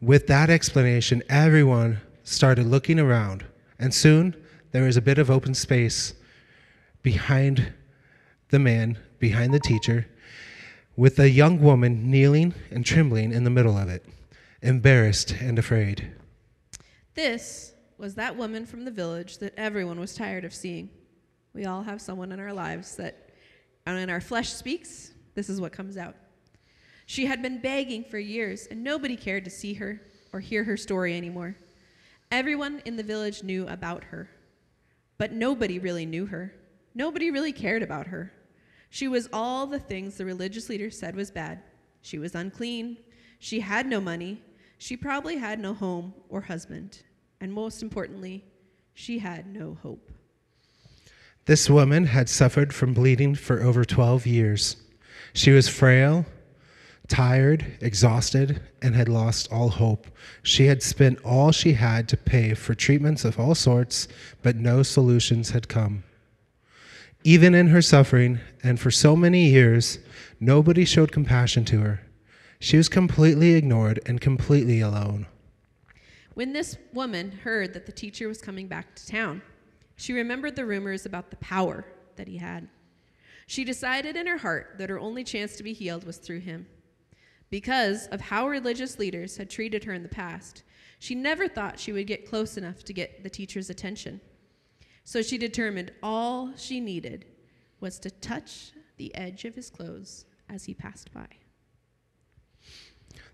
With 0.00 0.26
that 0.28 0.50
explanation, 0.50 1.22
everyone 1.28 2.00
started 2.22 2.66
looking 2.66 3.00
around, 3.00 3.44
and 3.78 3.92
soon 3.92 4.36
there 4.72 4.84
was 4.84 4.96
a 4.96 5.02
bit 5.02 5.18
of 5.18 5.30
open 5.30 5.54
space 5.54 6.14
behind 7.02 7.72
the 8.50 8.58
man, 8.58 8.98
behind 9.18 9.52
the 9.52 9.60
teacher, 9.60 10.06
with 10.98 11.20
a 11.20 11.30
young 11.30 11.60
woman 11.60 12.10
kneeling 12.10 12.52
and 12.72 12.84
trembling 12.84 13.30
in 13.30 13.44
the 13.44 13.50
middle 13.50 13.78
of 13.78 13.88
it, 13.88 14.04
embarrassed 14.62 15.30
and 15.40 15.56
afraid. 15.56 16.10
This 17.14 17.72
was 17.98 18.16
that 18.16 18.36
woman 18.36 18.66
from 18.66 18.84
the 18.84 18.90
village 18.90 19.38
that 19.38 19.54
everyone 19.56 20.00
was 20.00 20.16
tired 20.16 20.44
of 20.44 20.52
seeing. 20.52 20.90
We 21.54 21.66
all 21.66 21.84
have 21.84 22.00
someone 22.00 22.32
in 22.32 22.40
our 22.40 22.52
lives 22.52 22.96
that, 22.96 23.30
when 23.84 24.10
our 24.10 24.20
flesh 24.20 24.52
speaks, 24.52 25.12
this 25.36 25.48
is 25.48 25.60
what 25.60 25.70
comes 25.70 25.96
out. 25.96 26.16
She 27.06 27.26
had 27.26 27.42
been 27.42 27.60
begging 27.60 28.02
for 28.02 28.18
years, 28.18 28.66
and 28.66 28.82
nobody 28.82 29.14
cared 29.14 29.44
to 29.44 29.50
see 29.52 29.74
her 29.74 30.02
or 30.32 30.40
hear 30.40 30.64
her 30.64 30.76
story 30.76 31.16
anymore. 31.16 31.56
Everyone 32.32 32.82
in 32.84 32.96
the 32.96 33.04
village 33.04 33.44
knew 33.44 33.68
about 33.68 34.02
her, 34.02 34.28
but 35.16 35.30
nobody 35.30 35.78
really 35.78 36.06
knew 36.06 36.26
her. 36.26 36.52
Nobody 36.92 37.30
really 37.30 37.52
cared 37.52 37.84
about 37.84 38.08
her. 38.08 38.32
She 38.90 39.08
was 39.08 39.28
all 39.32 39.66
the 39.66 39.78
things 39.78 40.16
the 40.16 40.24
religious 40.24 40.68
leader 40.68 40.90
said 40.90 41.14
was 41.14 41.30
bad. 41.30 41.60
She 42.00 42.18
was 42.18 42.34
unclean. 42.34 42.98
She 43.38 43.60
had 43.60 43.86
no 43.86 44.00
money. 44.00 44.42
She 44.78 44.96
probably 44.96 45.36
had 45.36 45.60
no 45.60 45.74
home 45.74 46.14
or 46.28 46.42
husband. 46.42 47.02
And 47.40 47.52
most 47.52 47.82
importantly, 47.82 48.44
she 48.94 49.18
had 49.18 49.46
no 49.46 49.76
hope. 49.82 50.10
This 51.44 51.70
woman 51.70 52.06
had 52.06 52.28
suffered 52.28 52.74
from 52.74 52.94
bleeding 52.94 53.34
for 53.34 53.62
over 53.62 53.84
12 53.84 54.26
years. 54.26 54.76
She 55.32 55.50
was 55.50 55.68
frail, 55.68 56.26
tired, 57.08 57.78
exhausted, 57.80 58.60
and 58.82 58.94
had 58.94 59.08
lost 59.08 59.50
all 59.50 59.70
hope. 59.70 60.06
She 60.42 60.66
had 60.66 60.82
spent 60.82 61.18
all 61.24 61.52
she 61.52 61.72
had 61.72 62.08
to 62.08 62.16
pay 62.16 62.54
for 62.54 62.74
treatments 62.74 63.24
of 63.24 63.40
all 63.40 63.54
sorts, 63.54 64.08
but 64.42 64.56
no 64.56 64.82
solutions 64.82 65.50
had 65.50 65.68
come. 65.68 66.04
Even 67.24 67.54
in 67.54 67.68
her 67.68 67.82
suffering, 67.82 68.38
and 68.62 68.78
for 68.78 68.90
so 68.90 69.16
many 69.16 69.46
years, 69.46 69.98
nobody 70.38 70.84
showed 70.84 71.12
compassion 71.12 71.64
to 71.66 71.80
her. 71.80 72.02
She 72.60 72.76
was 72.76 72.88
completely 72.88 73.54
ignored 73.54 74.00
and 74.06 74.20
completely 74.20 74.80
alone. 74.80 75.26
When 76.34 76.52
this 76.52 76.76
woman 76.92 77.32
heard 77.32 77.74
that 77.74 77.86
the 77.86 77.92
teacher 77.92 78.28
was 78.28 78.40
coming 78.40 78.68
back 78.68 78.94
to 78.94 79.06
town, 79.06 79.42
she 79.96 80.12
remembered 80.12 80.54
the 80.54 80.64
rumors 80.64 81.04
about 81.04 81.30
the 81.30 81.36
power 81.36 81.84
that 82.16 82.28
he 82.28 82.36
had. 82.36 82.68
She 83.48 83.64
decided 83.64 84.14
in 84.14 84.26
her 84.26 84.38
heart 84.38 84.76
that 84.78 84.90
her 84.90 85.00
only 85.00 85.24
chance 85.24 85.56
to 85.56 85.64
be 85.64 85.72
healed 85.72 86.04
was 86.04 86.18
through 86.18 86.40
him. 86.40 86.66
Because 87.50 88.06
of 88.08 88.20
how 88.20 88.46
religious 88.46 88.98
leaders 88.98 89.38
had 89.38 89.50
treated 89.50 89.84
her 89.84 89.92
in 89.92 90.02
the 90.02 90.08
past, 90.08 90.62
she 90.98 91.14
never 91.14 91.48
thought 91.48 91.80
she 91.80 91.92
would 91.92 92.06
get 92.06 92.28
close 92.28 92.56
enough 92.56 92.84
to 92.84 92.92
get 92.92 93.24
the 93.24 93.30
teacher's 93.30 93.70
attention. 93.70 94.20
So 95.08 95.22
she 95.22 95.38
determined 95.38 95.90
all 96.02 96.52
she 96.54 96.80
needed 96.80 97.24
was 97.80 97.98
to 98.00 98.10
touch 98.10 98.72
the 98.98 99.14
edge 99.14 99.46
of 99.46 99.54
his 99.54 99.70
clothes 99.70 100.26
as 100.50 100.66
he 100.66 100.74
passed 100.74 101.10
by. 101.14 101.26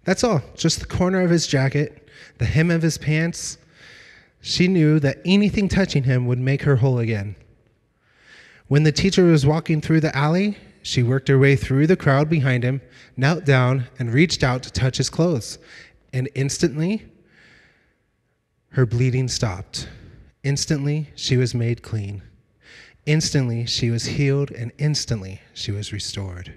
That's 0.05 0.23
all, 0.23 0.41
just 0.55 0.79
the 0.79 0.87
corner 0.87 1.23
of 1.23 1.31
his 1.31 1.49
jacket, 1.49 2.09
the 2.39 2.45
hem 2.45 2.71
of 2.71 2.83
his 2.83 2.97
pants. 2.97 3.59
She 4.41 4.69
knew 4.69 5.01
that 5.01 5.19
anything 5.25 5.69
touching 5.69 6.05
him 6.05 6.29
would 6.29 6.39
make 6.39 6.63
her 6.63 6.77
whole 6.77 7.01
again. 7.01 7.35
When 8.69 8.85
the 8.85 8.93
teacher 8.93 9.25
was 9.25 9.45
walking 9.45 9.81
through 9.81 10.03
the 10.03 10.17
alley, 10.17 10.57
she 10.83 11.03
worked 11.03 11.27
her 11.27 11.41
way 11.41 11.57
through 11.57 11.89
the 11.89 11.97
crowd 11.97 12.31
behind 12.31 12.63
him, 12.63 12.83
knelt 13.17 13.45
down, 13.45 13.89
and 13.99 14.13
reached 14.13 14.45
out 14.45 14.63
to 14.63 14.71
touch 14.71 14.99
his 14.99 15.11
clothes. 15.11 15.59
And 16.13 16.29
instantly, 16.37 17.05
her 18.69 18.87
bleeding 18.87 19.27
stopped. 19.27 19.89
Instantly, 20.45 21.09
she 21.15 21.39
was 21.39 21.55
made 21.55 21.83
clean. 21.83 22.23
Instantly, 23.07 23.65
she 23.65 23.91
was 23.91 24.05
healed, 24.05 24.51
and 24.51 24.73
instantly, 24.79 25.41
she 25.55 25.73
was 25.73 25.91
restored. 25.91 26.55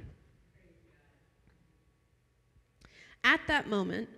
At 3.24 3.40
that 3.48 3.70
moment 3.70 4.10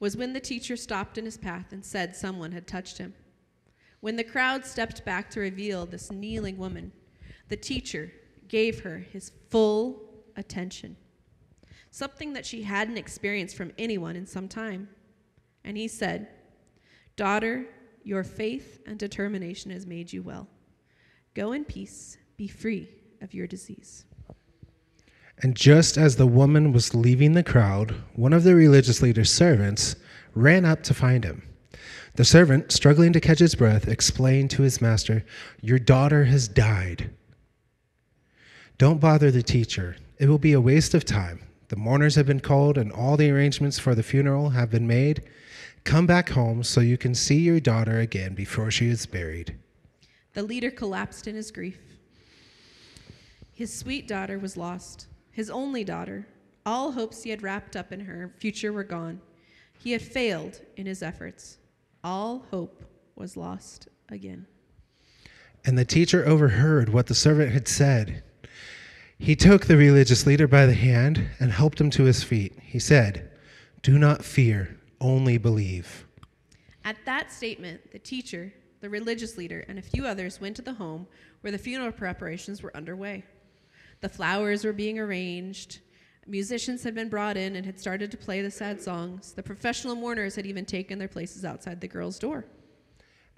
was 0.00 0.18
when 0.18 0.34
the 0.34 0.40
teacher 0.40 0.76
stopped 0.76 1.16
in 1.16 1.24
his 1.24 1.38
path 1.38 1.72
and 1.72 1.82
said 1.82 2.14
someone 2.14 2.52
had 2.52 2.66
touched 2.66 2.98
him. 2.98 3.14
When 4.00 4.16
the 4.16 4.24
crowd 4.24 4.66
stepped 4.66 5.02
back 5.06 5.30
to 5.30 5.40
reveal 5.40 5.86
this 5.86 6.12
kneeling 6.12 6.58
woman, 6.58 6.92
the 7.48 7.56
teacher 7.56 8.12
gave 8.48 8.80
her 8.80 8.98
his 8.98 9.32
full 9.48 10.02
attention, 10.36 10.96
something 11.90 12.34
that 12.34 12.44
she 12.44 12.62
hadn't 12.62 12.98
experienced 12.98 13.56
from 13.56 13.72
anyone 13.78 14.14
in 14.14 14.26
some 14.26 14.46
time. 14.46 14.88
And 15.64 15.78
he 15.78 15.88
said, 15.88 16.28
Daughter, 17.16 17.66
your 18.04 18.22
faith 18.22 18.80
and 18.86 18.98
determination 18.98 19.70
has 19.70 19.86
made 19.86 20.12
you 20.12 20.22
well. 20.22 20.46
Go 21.34 21.52
in 21.52 21.64
peace, 21.64 22.16
be 22.36 22.46
free 22.46 22.88
of 23.20 23.34
your 23.34 23.46
disease. 23.46 24.04
And 25.38 25.56
just 25.56 25.98
as 25.98 26.16
the 26.16 26.26
woman 26.26 26.72
was 26.72 26.94
leaving 26.94 27.32
the 27.32 27.42
crowd, 27.42 27.94
one 28.14 28.32
of 28.32 28.44
the 28.44 28.54
religious 28.54 29.02
leader's 29.02 29.32
servants 29.32 29.96
ran 30.34 30.64
up 30.64 30.82
to 30.84 30.94
find 30.94 31.24
him. 31.24 31.42
The 32.14 32.24
servant, 32.24 32.70
struggling 32.70 33.12
to 33.12 33.20
catch 33.20 33.40
his 33.40 33.56
breath, 33.56 33.88
explained 33.88 34.50
to 34.50 34.62
his 34.62 34.80
master, 34.80 35.24
Your 35.60 35.80
daughter 35.80 36.24
has 36.26 36.46
died. 36.46 37.10
Don't 38.78 39.00
bother 39.00 39.32
the 39.32 39.42
teacher. 39.42 39.96
It 40.18 40.28
will 40.28 40.38
be 40.38 40.52
a 40.52 40.60
waste 40.60 40.94
of 40.94 41.04
time. 41.04 41.40
The 41.68 41.76
mourners 41.76 42.14
have 42.14 42.26
been 42.26 42.40
called, 42.40 42.78
and 42.78 42.92
all 42.92 43.16
the 43.16 43.30
arrangements 43.30 43.80
for 43.80 43.96
the 43.96 44.02
funeral 44.04 44.50
have 44.50 44.70
been 44.70 44.86
made. 44.86 45.24
Come 45.84 46.06
back 46.06 46.30
home 46.30 46.62
so 46.62 46.80
you 46.80 46.96
can 46.96 47.14
see 47.14 47.38
your 47.38 47.60
daughter 47.60 48.00
again 48.00 48.34
before 48.34 48.70
she 48.70 48.88
is 48.88 49.06
buried. 49.06 49.56
The 50.32 50.42
leader 50.42 50.70
collapsed 50.70 51.28
in 51.28 51.36
his 51.36 51.50
grief. 51.50 51.78
His 53.52 53.72
sweet 53.72 54.08
daughter 54.08 54.38
was 54.38 54.56
lost, 54.56 55.06
his 55.30 55.50
only 55.50 55.84
daughter. 55.84 56.26
All 56.66 56.92
hopes 56.92 57.22
he 57.22 57.30
had 57.30 57.42
wrapped 57.42 57.76
up 57.76 57.92
in 57.92 58.00
her 58.00 58.32
future 58.38 58.72
were 58.72 58.82
gone. 58.82 59.20
He 59.78 59.92
had 59.92 60.02
failed 60.02 60.60
in 60.76 60.86
his 60.86 61.02
efforts. 61.02 61.58
All 62.02 62.46
hope 62.50 62.84
was 63.14 63.36
lost 63.36 63.88
again. 64.08 64.46
And 65.64 65.78
the 65.78 65.84
teacher 65.84 66.26
overheard 66.26 66.88
what 66.88 67.06
the 67.06 67.14
servant 67.14 67.52
had 67.52 67.68
said. 67.68 68.22
He 69.18 69.36
took 69.36 69.66
the 69.66 69.76
religious 69.76 70.26
leader 70.26 70.48
by 70.48 70.66
the 70.66 70.74
hand 70.74 71.28
and 71.38 71.52
helped 71.52 71.80
him 71.80 71.90
to 71.90 72.04
his 72.04 72.24
feet. 72.24 72.58
He 72.60 72.78
said, 72.78 73.30
Do 73.82 73.98
not 73.98 74.24
fear, 74.24 74.76
only 75.04 75.36
believe. 75.36 76.06
At 76.84 76.96
that 77.04 77.30
statement, 77.30 77.92
the 77.92 77.98
teacher, 77.98 78.52
the 78.80 78.88
religious 78.88 79.36
leader, 79.36 79.64
and 79.68 79.78
a 79.78 79.82
few 79.82 80.06
others 80.06 80.40
went 80.40 80.56
to 80.56 80.62
the 80.62 80.72
home 80.72 81.06
where 81.42 81.52
the 81.52 81.58
funeral 81.58 81.92
preparations 81.92 82.62
were 82.62 82.74
underway. 82.76 83.22
The 84.00 84.08
flowers 84.08 84.64
were 84.64 84.72
being 84.72 84.98
arranged. 84.98 85.80
Musicians 86.26 86.82
had 86.82 86.94
been 86.94 87.10
brought 87.10 87.36
in 87.36 87.54
and 87.54 87.66
had 87.66 87.78
started 87.78 88.10
to 88.10 88.16
play 88.16 88.40
the 88.40 88.50
sad 88.50 88.80
songs. 88.80 89.32
The 89.32 89.42
professional 89.42 89.94
mourners 89.94 90.36
had 90.36 90.46
even 90.46 90.64
taken 90.64 90.98
their 90.98 91.08
places 91.08 91.44
outside 91.44 91.80
the 91.80 91.88
girl's 91.88 92.18
door. 92.18 92.46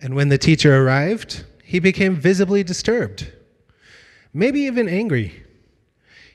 And 0.00 0.14
when 0.14 0.28
the 0.28 0.38
teacher 0.38 0.82
arrived, 0.82 1.44
he 1.64 1.80
became 1.80 2.14
visibly 2.14 2.62
disturbed, 2.62 3.32
maybe 4.32 4.60
even 4.60 4.88
angry. 4.88 5.42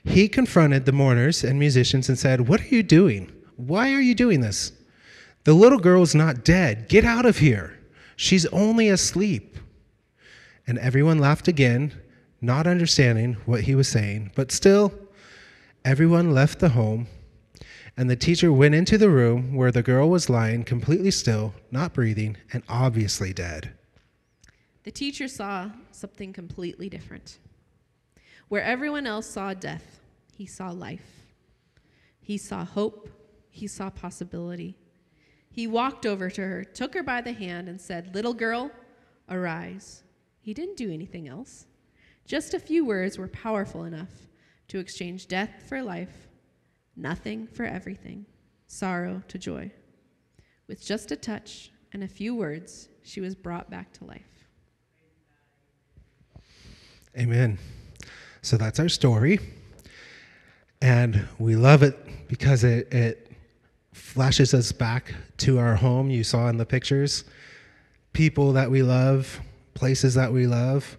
He 0.04 0.28
confronted 0.28 0.84
the 0.84 0.92
mourners 0.92 1.42
and 1.42 1.58
musicians 1.58 2.08
and 2.08 2.18
said, 2.18 2.48
What 2.48 2.60
are 2.60 2.74
you 2.74 2.82
doing? 2.82 3.32
Why 3.56 3.94
are 3.94 4.00
you 4.00 4.14
doing 4.14 4.40
this? 4.40 4.72
The 5.44 5.54
little 5.54 5.78
girl 5.78 6.02
is 6.02 6.14
not 6.14 6.44
dead. 6.44 6.88
Get 6.88 7.04
out 7.04 7.26
of 7.26 7.38
here. 7.38 7.78
She's 8.16 8.46
only 8.46 8.88
asleep. 8.88 9.56
And 10.66 10.78
everyone 10.78 11.18
laughed 11.18 11.48
again, 11.48 12.00
not 12.40 12.66
understanding 12.66 13.34
what 13.46 13.62
he 13.62 13.74
was 13.74 13.88
saying. 13.88 14.30
But 14.36 14.52
still, 14.52 14.92
everyone 15.84 16.32
left 16.32 16.60
the 16.60 16.70
home, 16.70 17.08
and 17.96 18.08
the 18.08 18.16
teacher 18.16 18.52
went 18.52 18.76
into 18.76 18.96
the 18.96 19.10
room 19.10 19.54
where 19.54 19.72
the 19.72 19.82
girl 19.82 20.08
was 20.08 20.30
lying 20.30 20.62
completely 20.62 21.10
still, 21.10 21.54
not 21.72 21.92
breathing, 21.92 22.36
and 22.52 22.62
obviously 22.68 23.32
dead. 23.32 23.72
The 24.84 24.92
teacher 24.92 25.26
saw 25.26 25.70
something 25.90 26.32
completely 26.32 26.88
different. 26.88 27.38
Where 28.48 28.62
everyone 28.62 29.06
else 29.06 29.26
saw 29.26 29.54
death, 29.54 30.00
he 30.36 30.46
saw 30.46 30.70
life. 30.70 31.24
He 32.20 32.38
saw 32.38 32.64
hope. 32.64 33.08
He 33.50 33.66
saw 33.66 33.90
possibility. 33.90 34.76
He 35.52 35.66
walked 35.66 36.06
over 36.06 36.30
to 36.30 36.40
her, 36.40 36.64
took 36.64 36.94
her 36.94 37.02
by 37.02 37.20
the 37.20 37.34
hand, 37.34 37.68
and 37.68 37.78
said, 37.78 38.14
Little 38.14 38.32
girl, 38.32 38.70
arise. 39.28 40.02
He 40.40 40.54
didn't 40.54 40.78
do 40.78 40.90
anything 40.90 41.28
else. 41.28 41.66
Just 42.26 42.54
a 42.54 42.58
few 42.58 42.86
words 42.86 43.18
were 43.18 43.28
powerful 43.28 43.84
enough 43.84 44.08
to 44.68 44.78
exchange 44.78 45.28
death 45.28 45.50
for 45.68 45.82
life, 45.82 46.28
nothing 46.96 47.46
for 47.46 47.64
everything, 47.64 48.24
sorrow 48.66 49.22
to 49.28 49.38
joy. 49.38 49.70
With 50.66 50.82
just 50.82 51.12
a 51.12 51.16
touch 51.16 51.70
and 51.92 52.02
a 52.02 52.08
few 52.08 52.34
words, 52.34 52.88
she 53.02 53.20
was 53.20 53.34
brought 53.34 53.68
back 53.68 53.92
to 53.94 54.04
life. 54.04 54.22
Amen. 57.18 57.58
So 58.40 58.56
that's 58.56 58.80
our 58.80 58.88
story. 58.88 59.38
And 60.80 61.28
we 61.38 61.56
love 61.56 61.82
it 61.82 61.98
because 62.28 62.64
it, 62.64 62.92
it 62.92 63.31
flashes 63.92 64.54
us 64.54 64.72
back 64.72 65.14
to 65.38 65.58
our 65.58 65.76
home. 65.76 66.10
You 66.10 66.24
saw 66.24 66.48
in 66.48 66.56
the 66.56 66.66
pictures 66.66 67.24
people 68.12 68.52
that 68.52 68.70
we 68.70 68.82
love, 68.82 69.40
places 69.74 70.14
that 70.14 70.32
we 70.32 70.46
love. 70.46 70.98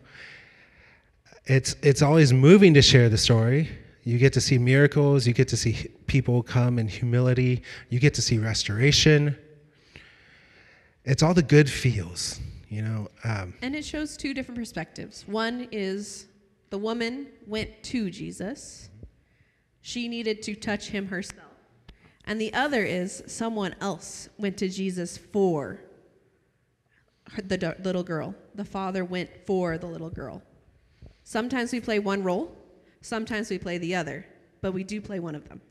It's, 1.45 1.75
it's 1.81 2.01
always 2.01 2.31
moving 2.31 2.73
to 2.75 2.81
share 2.81 3.09
the 3.09 3.17
story. 3.17 3.69
You 4.03 4.17
get 4.17 4.33
to 4.33 4.41
see 4.41 4.57
miracles, 4.57 5.27
you 5.27 5.33
get 5.33 5.47
to 5.49 5.57
see 5.57 5.87
people 6.07 6.43
come 6.43 6.79
in 6.79 6.87
humility, 6.87 7.63
you 7.89 7.99
get 7.99 8.13
to 8.15 8.21
see 8.21 8.37
restoration. 8.37 9.37
It's 11.05 11.23
all 11.23 11.33
the 11.33 11.43
good 11.43 11.69
feels, 11.69 12.39
you 12.69 12.81
know. 12.81 13.07
Um, 13.23 13.53
And 13.61 13.75
it 13.75 13.85
shows 13.85 14.17
two 14.17 14.33
different 14.33 14.57
perspectives. 14.57 15.25
One 15.27 15.67
is 15.71 16.27
the 16.69 16.77
woman 16.77 17.27
went 17.47 17.83
to 17.83 18.09
Jesus, 18.09 18.89
she 19.81 20.07
needed 20.07 20.41
to 20.43 20.55
touch 20.55 20.87
him 20.87 21.07
herself. 21.07 21.42
And 22.25 22.39
the 22.39 22.53
other 22.53 22.83
is 22.83 23.23
someone 23.27 23.75
else 23.81 24.29
went 24.37 24.57
to 24.57 24.69
Jesus 24.69 25.17
for 25.17 25.81
the 27.35 27.75
little 27.83 28.03
girl. 28.03 28.35
The 28.55 28.65
father 28.65 29.03
went 29.03 29.29
for 29.45 29.77
the 29.77 29.87
little 29.87 30.09
girl. 30.09 30.41
Sometimes 31.23 31.71
we 31.71 31.79
play 31.79 31.99
one 31.99 32.23
role, 32.23 32.55
sometimes 33.01 33.49
we 33.49 33.57
play 33.57 33.77
the 33.77 33.95
other, 33.95 34.25
but 34.61 34.73
we 34.73 34.83
do 34.83 35.01
play 35.01 35.19
one 35.19 35.35
of 35.35 35.47
them. 35.47 35.61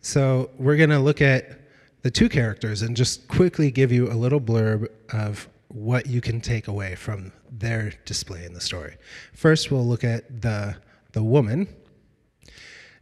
So 0.00 0.50
we're 0.58 0.76
going 0.76 0.90
to 0.90 0.98
look 0.98 1.20
at 1.20 1.60
the 2.02 2.10
two 2.10 2.28
characters 2.28 2.82
and 2.82 2.96
just 2.96 3.28
quickly 3.28 3.70
give 3.70 3.92
you 3.92 4.10
a 4.10 4.14
little 4.14 4.40
blurb 4.40 4.88
of 5.12 5.48
what 5.68 6.06
you 6.06 6.20
can 6.20 6.40
take 6.40 6.66
away 6.68 6.94
from 6.94 7.32
their 7.50 7.92
display 8.04 8.44
in 8.44 8.54
the 8.54 8.60
story. 8.60 8.96
First, 9.34 9.70
we'll 9.70 9.86
look 9.86 10.04
at 10.04 10.40
the 10.42 10.76
the 11.12 11.22
woman. 11.22 11.68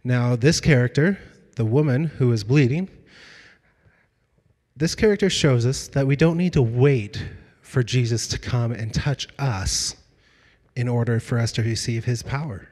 Now, 0.05 0.37
this 0.37 0.61
character, 0.61 1.19
the 1.59 1.65
woman 1.65 2.05
who 2.05 2.31
is 2.31 2.45
bleeding, 2.45 2.89
this 4.77 4.95
character 4.95 5.29
shows 5.29 5.67
us 5.67 5.89
that 5.89 6.07
we 6.07 6.15
don't 6.15 6.37
need 6.37 6.53
to 6.53 6.63
wait 6.63 7.21
for 7.63 7.83
Jesus 7.83 8.29
to 8.29 8.39
come 8.39 8.71
and 8.71 8.95
touch 8.95 9.27
us 9.41 9.97
in 10.77 10.87
order 10.87 11.19
for 11.19 11.37
us 11.37 11.51
to 11.51 11.63
receive 11.63 12.05
his 12.05 12.23
power. 12.23 12.69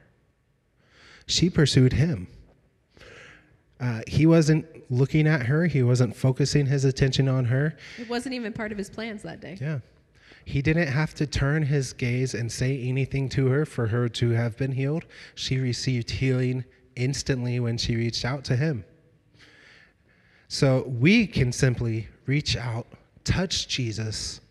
She 1.25 1.49
pursued 1.49 1.91
him. 1.91 2.27
Uh, 3.77 4.03
he 4.07 4.25
wasn't 4.25 4.65
looking 4.89 5.27
at 5.27 5.47
her, 5.47 5.65
he 5.65 5.83
wasn't 5.83 6.15
focusing 6.15 6.65
his 6.65 6.85
attention 6.85 7.27
on 7.27 7.43
her. 7.43 7.75
It 7.99 8.09
wasn't 8.09 8.35
even 8.35 8.53
part 8.53 8.71
of 8.71 8.77
his 8.77 8.89
plans 8.89 9.21
that 9.23 9.41
day. 9.41 9.57
Yeah. 9.59 9.79
He 10.45 10.61
didn't 10.61 10.87
have 10.87 11.13
to 11.15 11.27
turn 11.27 11.63
his 11.63 11.91
gaze 11.91 12.33
and 12.33 12.49
say 12.49 12.81
anything 12.83 13.27
to 13.29 13.47
her 13.47 13.65
for 13.65 13.87
her 13.87 14.07
to 14.07 14.29
have 14.29 14.55
been 14.55 14.71
healed. 14.71 15.03
She 15.35 15.59
received 15.59 16.09
healing 16.09 16.63
instantly 16.97 17.59
when 17.59 17.77
she 17.77 17.95
reached 17.95 18.25
out 18.25 18.43
to 18.45 18.55
him. 18.55 18.83
So 20.49 20.83
we 20.87 21.27
can 21.27 21.51
simply 21.51 22.07
reach 22.25 22.57
out, 22.57 22.87
touch 23.23 23.67
Jesus, 23.67 24.41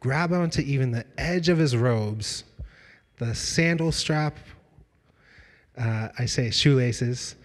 grab 0.00 0.32
onto 0.32 0.62
even 0.62 0.90
the 0.90 1.04
edge 1.16 1.48
of 1.48 1.58
his 1.58 1.76
robes, 1.76 2.44
the 3.18 3.34
sandal 3.34 3.92
strap, 3.92 4.38
uh, 5.76 6.08
I 6.18 6.26
say 6.26 6.50
shoelaces 6.50 7.36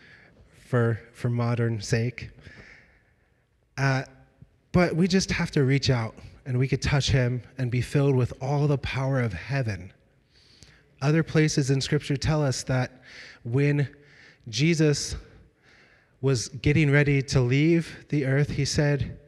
for, 0.68 1.00
for 1.14 1.30
modern 1.30 1.82
sake. 1.82 2.30
Uh, 3.78 4.04
but 4.72 4.96
we 4.96 5.08
just 5.08 5.32
have 5.32 5.52
to 5.52 5.64
reach 5.64 5.90
out 5.90 6.16
and 6.46 6.58
we 6.58 6.68
could 6.68 6.82
touch 6.82 7.10
him 7.10 7.42
and 7.58 7.70
be 7.70 7.82
filled 7.82 8.16
with 8.16 8.34
all 8.42 8.68
the 8.68 8.78
power 8.78 9.20
of 9.20 9.34
heaven. 9.34 9.92
Other 11.02 11.24
places 11.24 11.70
in 11.70 11.82
scripture 11.82 12.18
tell 12.18 12.44
us 12.44 12.64
that 12.64 13.04
when 13.44 13.90
Jesus 14.50 15.16
was 16.22 16.50
getting 16.50 16.92
ready 16.92 17.22
to 17.22 17.42
leave 17.42 18.06
the 18.10 18.26
earth, 18.26 18.52
he 18.52 18.66
said, 18.66 19.20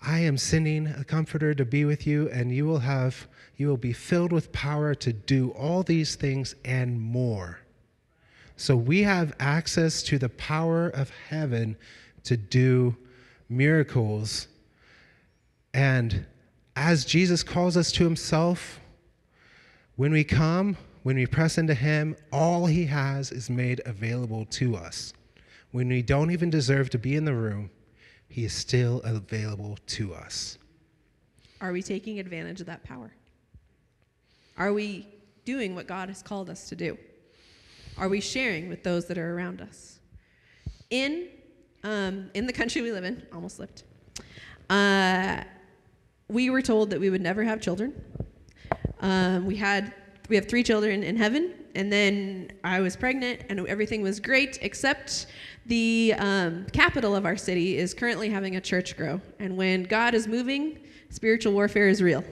I 0.00 0.20
am 0.20 0.38
sending 0.38 0.86
a 0.86 1.04
comforter 1.04 1.54
to 1.54 1.64
be 1.64 1.84
with 1.84 2.06
you, 2.06 2.28
and 2.30 2.54
you 2.54 2.66
will 2.66 2.80
have 2.80 3.26
you 3.58 3.66
will 3.66 3.76
be 3.76 3.92
filled 3.92 4.32
with 4.32 4.52
power 4.52 4.94
to 4.94 5.12
do 5.12 5.50
all 5.50 5.82
these 5.82 6.14
things 6.14 6.54
and 6.64 7.00
more. 7.00 7.58
So 8.56 8.76
we 8.76 9.02
have 9.02 9.34
access 9.40 10.00
to 10.04 10.18
the 10.18 10.28
power 10.28 10.88
of 10.88 11.10
heaven 11.28 11.76
to 12.22 12.36
do 12.36 12.96
miracles. 13.48 14.46
And 15.74 16.24
as 16.76 17.04
Jesus 17.04 17.42
calls 17.42 17.76
us 17.76 17.90
to 17.92 18.04
himself, 18.04 18.78
when 19.96 20.12
we 20.12 20.22
come, 20.22 20.76
when 21.08 21.16
we 21.16 21.24
press 21.24 21.56
into 21.56 21.72
him, 21.72 22.14
all 22.30 22.66
he 22.66 22.84
has 22.84 23.32
is 23.32 23.48
made 23.48 23.80
available 23.86 24.44
to 24.44 24.76
us. 24.76 25.14
When 25.70 25.88
we 25.88 26.02
don't 26.02 26.30
even 26.30 26.50
deserve 26.50 26.90
to 26.90 26.98
be 26.98 27.16
in 27.16 27.24
the 27.24 27.32
room, 27.32 27.70
he 28.28 28.44
is 28.44 28.52
still 28.52 29.00
available 29.04 29.78
to 29.86 30.12
us. 30.12 30.58
Are 31.62 31.72
we 31.72 31.80
taking 31.80 32.20
advantage 32.20 32.60
of 32.60 32.66
that 32.66 32.84
power? 32.84 33.10
Are 34.58 34.74
we 34.74 35.08
doing 35.46 35.74
what 35.74 35.86
God 35.86 36.10
has 36.10 36.22
called 36.22 36.50
us 36.50 36.68
to 36.68 36.76
do? 36.76 36.98
Are 37.96 38.10
we 38.10 38.20
sharing 38.20 38.68
with 38.68 38.82
those 38.82 39.06
that 39.06 39.16
are 39.16 39.34
around 39.34 39.62
us? 39.62 40.00
In, 40.90 41.28
um, 41.84 42.30
in 42.34 42.46
the 42.46 42.52
country 42.52 42.82
we 42.82 42.92
live 42.92 43.04
in, 43.04 43.26
almost 43.32 43.56
slipped, 43.56 43.84
uh, 44.68 45.42
we 46.28 46.50
were 46.50 46.60
told 46.60 46.90
that 46.90 47.00
we 47.00 47.08
would 47.08 47.22
never 47.22 47.44
have 47.44 47.62
children. 47.62 47.94
Um, 49.00 49.46
we, 49.46 49.56
had, 49.56 49.94
we 50.28 50.36
have 50.36 50.46
three 50.46 50.62
children 50.62 51.02
in 51.02 51.16
heaven 51.16 51.54
and 51.78 51.92
then 51.92 52.50
I 52.64 52.80
was 52.80 52.96
pregnant, 52.96 53.42
and 53.48 53.64
everything 53.68 54.02
was 54.02 54.18
great, 54.18 54.58
except 54.62 55.26
the 55.66 56.12
um, 56.18 56.66
capital 56.72 57.14
of 57.14 57.24
our 57.24 57.36
city 57.36 57.76
is 57.76 57.94
currently 57.94 58.28
having 58.30 58.56
a 58.56 58.60
church 58.60 58.96
grow. 58.96 59.20
And 59.38 59.56
when 59.56 59.84
God 59.84 60.12
is 60.12 60.26
moving, 60.26 60.80
spiritual 61.10 61.52
warfare 61.52 61.88
is 61.88 62.02
real. 62.02 62.24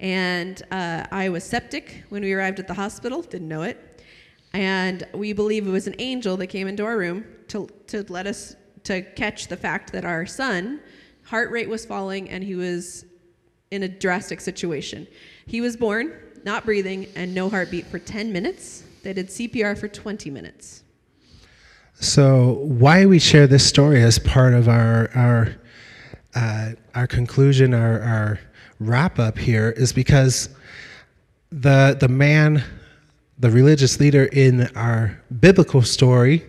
And 0.00 0.60
uh, 0.72 1.04
I 1.12 1.28
was 1.28 1.44
septic 1.44 2.02
when 2.08 2.22
we 2.22 2.32
arrived 2.32 2.58
at 2.58 2.66
the 2.66 2.74
hospital, 2.74 3.22
didn't 3.22 3.46
know 3.46 3.62
it. 3.62 4.02
And 4.52 5.06
we 5.14 5.32
believe 5.32 5.64
it 5.64 5.70
was 5.70 5.86
an 5.86 5.94
angel 6.00 6.36
that 6.38 6.48
came 6.48 6.66
into 6.66 6.84
our 6.84 6.96
room 6.96 7.26
to, 7.48 7.68
to 7.86 8.04
let 8.08 8.26
us 8.26 8.56
to 8.84 9.02
catch 9.02 9.46
the 9.46 9.56
fact 9.56 9.92
that 9.92 10.04
our 10.04 10.26
son 10.26 10.80
heart 11.22 11.50
rate 11.52 11.68
was 11.68 11.84
falling 11.84 12.28
and 12.30 12.42
he 12.42 12.56
was 12.56 13.04
in 13.70 13.84
a 13.84 13.88
drastic 13.88 14.40
situation. 14.40 15.06
He 15.46 15.60
was 15.60 15.76
born 15.76 16.12
not 16.48 16.64
breathing 16.64 17.06
and 17.14 17.34
no 17.34 17.50
heartbeat 17.50 17.86
for 17.88 17.98
10 17.98 18.32
minutes. 18.32 18.82
They 19.02 19.12
did 19.12 19.28
CPR 19.28 19.76
for 19.76 19.86
20 19.86 20.30
minutes. 20.30 20.82
So, 22.00 22.60
why 22.62 23.04
we 23.04 23.18
share 23.18 23.46
this 23.46 23.66
story 23.66 24.02
as 24.02 24.18
part 24.18 24.54
of 24.54 24.66
our 24.66 25.10
our 25.14 25.56
uh, 26.34 26.70
our 26.94 27.06
conclusion, 27.06 27.74
our, 27.74 28.00
our 28.00 28.40
wrap 28.80 29.18
up 29.18 29.36
here, 29.36 29.74
is 29.76 29.92
because 29.92 30.48
the 31.50 31.96
the 32.00 32.08
man, 32.08 32.64
the 33.38 33.50
religious 33.50 34.00
leader 34.00 34.24
in 34.24 34.68
our 34.74 35.20
biblical 35.40 35.82
story, 35.82 36.46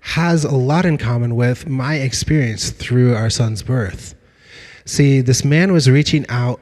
has 0.00 0.44
a 0.44 0.54
lot 0.54 0.84
in 0.84 0.98
common 0.98 1.34
with 1.34 1.66
my 1.66 1.94
experience 1.94 2.70
through 2.70 3.14
our 3.14 3.30
son's 3.30 3.62
birth. 3.62 4.14
See, 4.84 5.22
this 5.22 5.44
man 5.44 5.72
was 5.72 5.88
reaching 5.88 6.26
out 6.28 6.60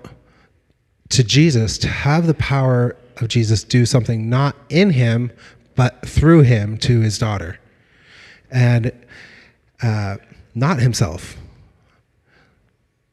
to 1.11 1.25
Jesus 1.25 1.79
to 1.79 1.89
have 1.89 2.27
the 2.27 2.35
power 2.35 2.97
of 3.17 3.29
Jesus 3.29 3.65
do 3.65 3.87
something 3.87 4.29
not 4.29 4.57
in 4.69 4.91
him, 4.91 5.33
but 5.75 6.07
through 6.07 6.43
him 6.43 6.77
to 6.79 7.01
his 7.01 7.19
daughter, 7.19 7.59
and 8.51 8.93
uh, 9.83 10.17
not 10.55 10.81
himself. 10.81 11.37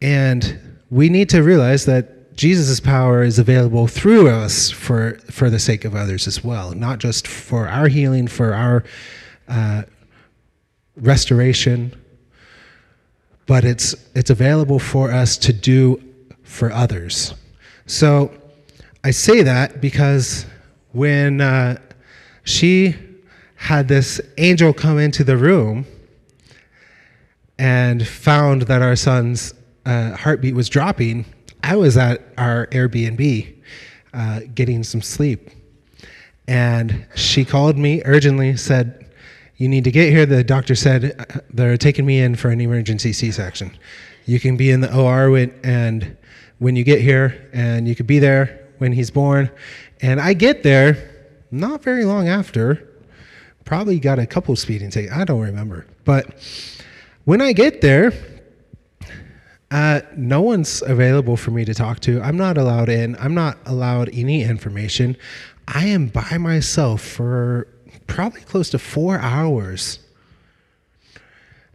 And 0.02 0.78
we 0.90 1.10
need 1.10 1.30
to 1.30 1.42
realize 1.42 1.86
that 1.86 2.36
Jesus' 2.36 2.80
power 2.80 3.24
is 3.24 3.40
available 3.40 3.88
through 3.88 4.30
us 4.30 4.70
for, 4.70 5.18
for 5.32 5.50
the 5.50 5.60
sake 5.60 5.86
of 5.86 5.96
others 5.96 6.28
as 6.28 6.44
well, 6.44 6.74
not 6.74 7.00
just 7.00 7.28
for 7.28 7.68
our 7.68 7.88
healing, 7.88 8.28
for 8.28 8.54
our 8.54 8.84
uh, 9.48 9.84
restoration, 10.98 11.94
but 13.46 13.64
it's, 13.64 13.96
it's 14.16 14.30
available 14.30 14.80
for 14.80 15.12
us 15.12 15.38
to 15.38 15.54
do 15.54 16.02
for 16.44 16.72
others. 16.72 17.34
So 17.88 18.32
I 19.04 19.12
say 19.12 19.44
that 19.44 19.80
because 19.80 20.46
when 20.92 21.42
uh, 21.42 21.80
she 22.44 22.96
had 23.56 23.88
this 23.88 24.20
angel 24.38 24.74
come 24.74 24.98
into 24.98 25.24
the 25.24 25.38
room 25.38 25.86
and 27.60 28.06
found 28.08 28.64
that 28.64 28.82
our 28.82 28.96
son's 28.96 29.54
uh, 29.86 30.16
heartbeat 30.16 30.56
was 30.56 30.68
dropping, 30.68 31.26
I 31.64 31.76
was 31.76 31.96
at 31.98 32.22
our 32.38 32.68
Airbnb 32.68 33.56
uh, 34.14 34.42
getting 34.54 34.84
some 34.84 35.02
sleep. 35.02 35.50
And 36.48 37.06
she 37.16 37.46
called 37.46 37.78
me 37.78 38.02
urgently, 38.06 38.58
said, 38.58 39.06
You 39.58 39.68
need 39.68 39.84
to 39.84 39.92
get 39.92 40.10
here. 40.10 40.26
The 40.26 40.44
doctor 40.44 40.76
said 40.76 41.44
they're 41.52 41.78
taking 41.78 42.06
me 42.06 42.20
in 42.20 42.36
for 42.36 42.50
an 42.50 42.62
emergency 42.62 43.14
C 43.14 43.32
section. 43.32 43.72
You 44.26 44.40
can 44.40 44.58
be 44.58 44.72
in 44.72 44.82
the 44.82 44.96
OR 44.96 45.30
with, 45.30 45.54
and 45.64 46.18
when 46.60 46.76
you 46.76 46.84
get 46.84 47.02
here, 47.02 47.50
and 47.54 47.88
you 47.88 47.96
could 47.96 48.08
be 48.08 48.20
there 48.20 48.68
when 48.78 48.92
he's 48.92 49.12
born. 49.12 49.50
And 50.02 50.20
I 50.20 50.34
get 50.34 50.64
there 50.64 51.12
not 51.52 51.84
very 51.84 52.06
long 52.06 52.28
after, 52.28 52.90
probably 53.66 54.00
got 54.00 54.20
a 54.20 54.26
couple 54.26 54.56
speeding 54.56 54.90
tickets. 54.90 55.14
I 55.14 55.26
don't 55.26 55.42
remember. 55.42 55.86
But 56.04 56.36
when 57.26 57.42
I 57.42 57.54
get 57.54 57.82
there, 57.82 58.14
uh, 59.72 60.02
no 60.16 60.42
one's 60.42 60.82
available 60.84 61.36
for 61.36 61.52
me 61.52 61.66
to 61.66 61.74
talk 61.74 62.00
to. 62.02 62.22
I'm 62.22 62.38
not 62.38 62.58
allowed 62.58 62.90
in. 62.90 63.16
I'm 63.18 63.34
not 63.34 63.58
allowed 63.66 64.10
any 64.14 64.44
information. 64.44 65.18
I 65.68 65.88
am 65.88 66.08
by 66.08 66.38
myself 66.38 67.02
for 67.02 67.68
probably 68.08 68.42
close 68.42 68.70
to 68.70 68.80
four 68.80 69.20
hours. 69.20 70.00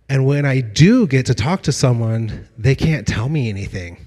And 0.08 0.26
when 0.26 0.46
I 0.46 0.60
do 0.60 1.06
get 1.06 1.26
to 1.26 1.34
talk 1.34 1.62
to 1.62 1.72
someone, 1.72 2.48
they 2.56 2.74
can't 2.74 3.06
tell 3.06 3.28
me 3.28 3.48
anything. 3.48 3.98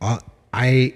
Uh, 0.00 0.18
I 0.52 0.94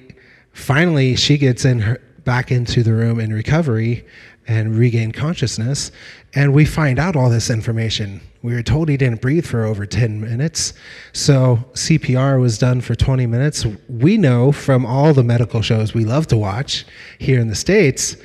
finally, 0.53 1.17
she 1.17 1.39
gets 1.39 1.65
in 1.65 1.81
her, 1.81 2.01
back 2.25 2.51
into 2.51 2.83
the 2.83 2.93
room 2.93 3.21
in 3.21 3.33
recovery 3.33 4.07
and 4.47 4.77
regain 4.77 5.13
consciousness, 5.13 5.91
and 6.35 6.53
we 6.53 6.65
find 6.65 6.99
out 6.99 7.17
all 7.17 7.31
this 7.31 7.51
information. 7.51 8.21
We 8.43 8.53
were 8.53 8.63
told 8.63 8.89
he 8.89 8.97
didn't 8.97 9.23
breathe 9.23 9.47
for 9.47 9.65
over 9.65 9.87
10 9.87 10.21
minutes, 10.21 10.75
so 11.13 11.65
CPR 11.73 12.41
was 12.41 12.59
done 12.59 12.81
for 12.83 12.95
20 12.95 13.27
minutes. 13.27 13.67
We 13.89 14.19
know 14.19 14.53
from 14.53 14.85
all 14.85 15.15
the 15.15 15.25
medical 15.25 15.63
shows 15.63 15.95
we 15.95 16.05
love 16.05 16.27
to 16.29 16.37
watch 16.37 16.85
here 17.19 17.41
in 17.41 17.49
the 17.49 17.55
States 17.55 18.17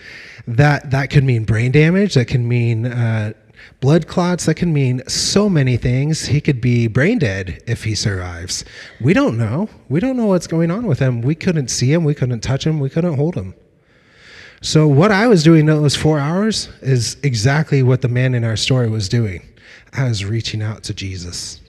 that 0.48 0.92
that 0.92 1.10
could 1.10 1.24
mean 1.24 1.46
brain 1.46 1.72
damage, 1.72 2.16
that 2.16 2.28
can 2.28 2.48
mean 2.48 2.88
uh, 2.88 3.34
blood 3.80 4.08
clots, 4.08 4.46
that 4.46 4.56
can 4.56 4.74
mean 4.74 5.02
so 5.08 5.50
many 5.50 5.78
things. 5.78 6.26
He 6.26 6.42
could 6.42 6.62
be 6.62 6.88
brain 6.88 7.20
dead 7.20 7.62
if 7.68 7.84
he 7.84 7.96
survives. 7.96 8.66
We 9.02 9.14
don't 9.14 9.38
know. 9.38 9.70
We 9.88 10.00
don't 10.00 10.18
know 10.18 10.28
what's 10.28 10.48
going 10.48 10.72
on 10.72 10.86
with 10.86 11.00
him. 11.00 11.22
We 11.22 11.36
couldn't 11.36 11.70
see 11.70 11.92
him, 11.92 12.04
we 12.04 12.14
couldn't 12.14 12.42
touch 12.42 12.66
him, 12.66 12.80
we 12.80 12.90
couldn't 12.90 13.16
hold 13.16 13.36
him. 13.36 13.54
So, 14.62 14.88
what 14.88 15.12
I 15.12 15.28
was 15.28 15.44
doing 15.44 15.66
those 15.66 15.96
four 15.96 16.20
hours 16.20 16.68
is 16.82 17.16
exactly 17.24 17.82
what 17.82 18.02
the 18.02 18.10
man 18.10 18.36
in 18.36 18.44
our 18.44 18.58
story 18.58 18.90
was 18.90 19.08
doing. 19.08 19.48
I 19.94 20.04
was 20.04 20.26
reaching 20.26 20.62
out 20.62 20.84
to 20.84 20.94
Jesus 20.94 21.62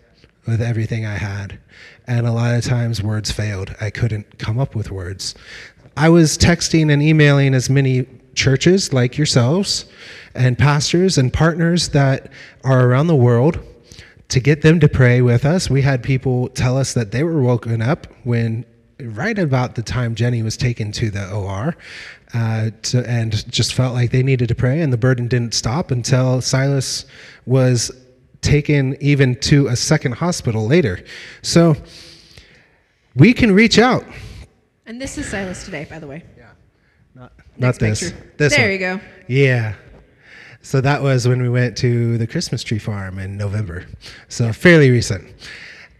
with 0.47 0.61
everything 0.61 1.07
I 1.07 1.15
had. 1.15 1.59
And 2.07 2.27
a 2.27 2.33
lot 2.33 2.55
of 2.55 2.65
times 2.65 3.03
words 3.03 3.31
failed. 3.31 3.75
I 3.81 3.91
couldn't 3.91 4.39
come 4.39 4.59
up 4.59 4.75
with 4.75 4.91
words. 4.91 5.37
I 5.97 6.09
was 6.09 6.37
texting 6.37 6.93
and 6.93 7.03
emailing 7.03 7.55
as 7.55 7.71
many 7.71 8.07
churches 8.35 8.93
like 8.93 9.17
yourselves 9.17 9.87
and 10.35 10.57
pastors 10.57 11.19
and 11.19 11.33
partners 11.33 11.91
that 11.91 12.31
are 12.65 12.87
around 12.87 13.09
the 13.09 13.17
world 13.17 13.59
to 14.29 14.41
get 14.41 14.63
them 14.63 14.81
to 14.81 14.89
pray 14.89 15.21
with 15.21 15.45
us. 15.45 15.69
We 15.69 15.83
had 15.83 16.03
people 16.03 16.49
tell 16.51 16.77
us 16.77 16.95
that 16.95 17.11
they 17.11 17.25
were 17.25 17.43
woken 17.43 17.83
up 17.83 18.07
when 18.25 18.65
right 19.01 19.39
about 19.39 19.75
the 19.75 19.83
time 19.83 20.15
Jenny 20.15 20.43
was 20.43 20.57
taken 20.57 20.93
to 20.93 21.11
the 21.11 21.31
OR 21.33 21.77
uh, 22.33 22.71
to, 22.83 23.09
and 23.09 23.51
just 23.51 23.75
felt 23.75 23.95
like 23.95 24.11
they 24.11 24.23
needed 24.23 24.49
to 24.49 24.55
pray, 24.55 24.81
and 24.81 24.93
the 24.93 24.99
burden 24.99 25.27
didn't 25.27 25.55
stop 25.55 25.91
until 25.91 26.41
Silas 26.41 27.07
was 27.47 27.91
taken 28.41 28.97
even 29.01 29.35
to 29.37 29.67
a 29.67 29.77
second 29.77 30.13
hospital 30.13 30.67
later. 30.67 31.05
So 31.43 31.77
we 33.15 33.33
can 33.33 33.53
reach 33.53 33.79
out. 33.79 34.05
And 34.87 35.01
this 35.01 35.19
is 35.19 35.27
Silas 35.27 35.65
today, 35.65 35.87
by 35.91 35.99
the 35.99 36.07
way. 36.07 36.23
Yeah, 37.61 37.67
not, 37.67 37.81
Next 37.81 37.81
not 37.83 37.89
this. 37.91 38.01
picture. 38.13 38.33
This 38.39 38.57
there 38.57 38.65
one. 38.65 38.73
you 38.73 38.79
go. 38.79 39.01
Yeah. 39.29 39.75
So 40.63 40.81
that 40.81 41.03
was 41.03 41.27
when 41.27 41.41
we 41.41 41.49
went 41.49 41.77
to 41.79 42.19
the 42.19 42.27
Christmas 42.27 42.63
tree 42.63 42.79
farm 42.79 43.19
in 43.19 43.37
November. 43.37 43.87
So 44.29 44.53
fairly 44.53 44.91
recent. 44.91 45.25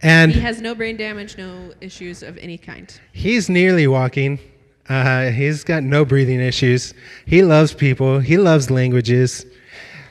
And 0.03 0.31
He 0.31 0.39
has 0.41 0.61
no 0.61 0.75
brain 0.75 0.97
damage, 0.97 1.37
no 1.37 1.71
issues 1.81 2.23
of 2.23 2.37
any 2.37 2.57
kind. 2.57 2.91
He's 3.11 3.49
nearly 3.49 3.87
walking. 3.87 4.39
Uh, 4.89 5.29
he's 5.29 5.63
got 5.63 5.83
no 5.83 6.03
breathing 6.05 6.39
issues. 6.39 6.93
He 7.25 7.43
loves 7.43 7.73
people. 7.73 8.19
He 8.19 8.37
loves 8.37 8.69
languages. 8.69 9.45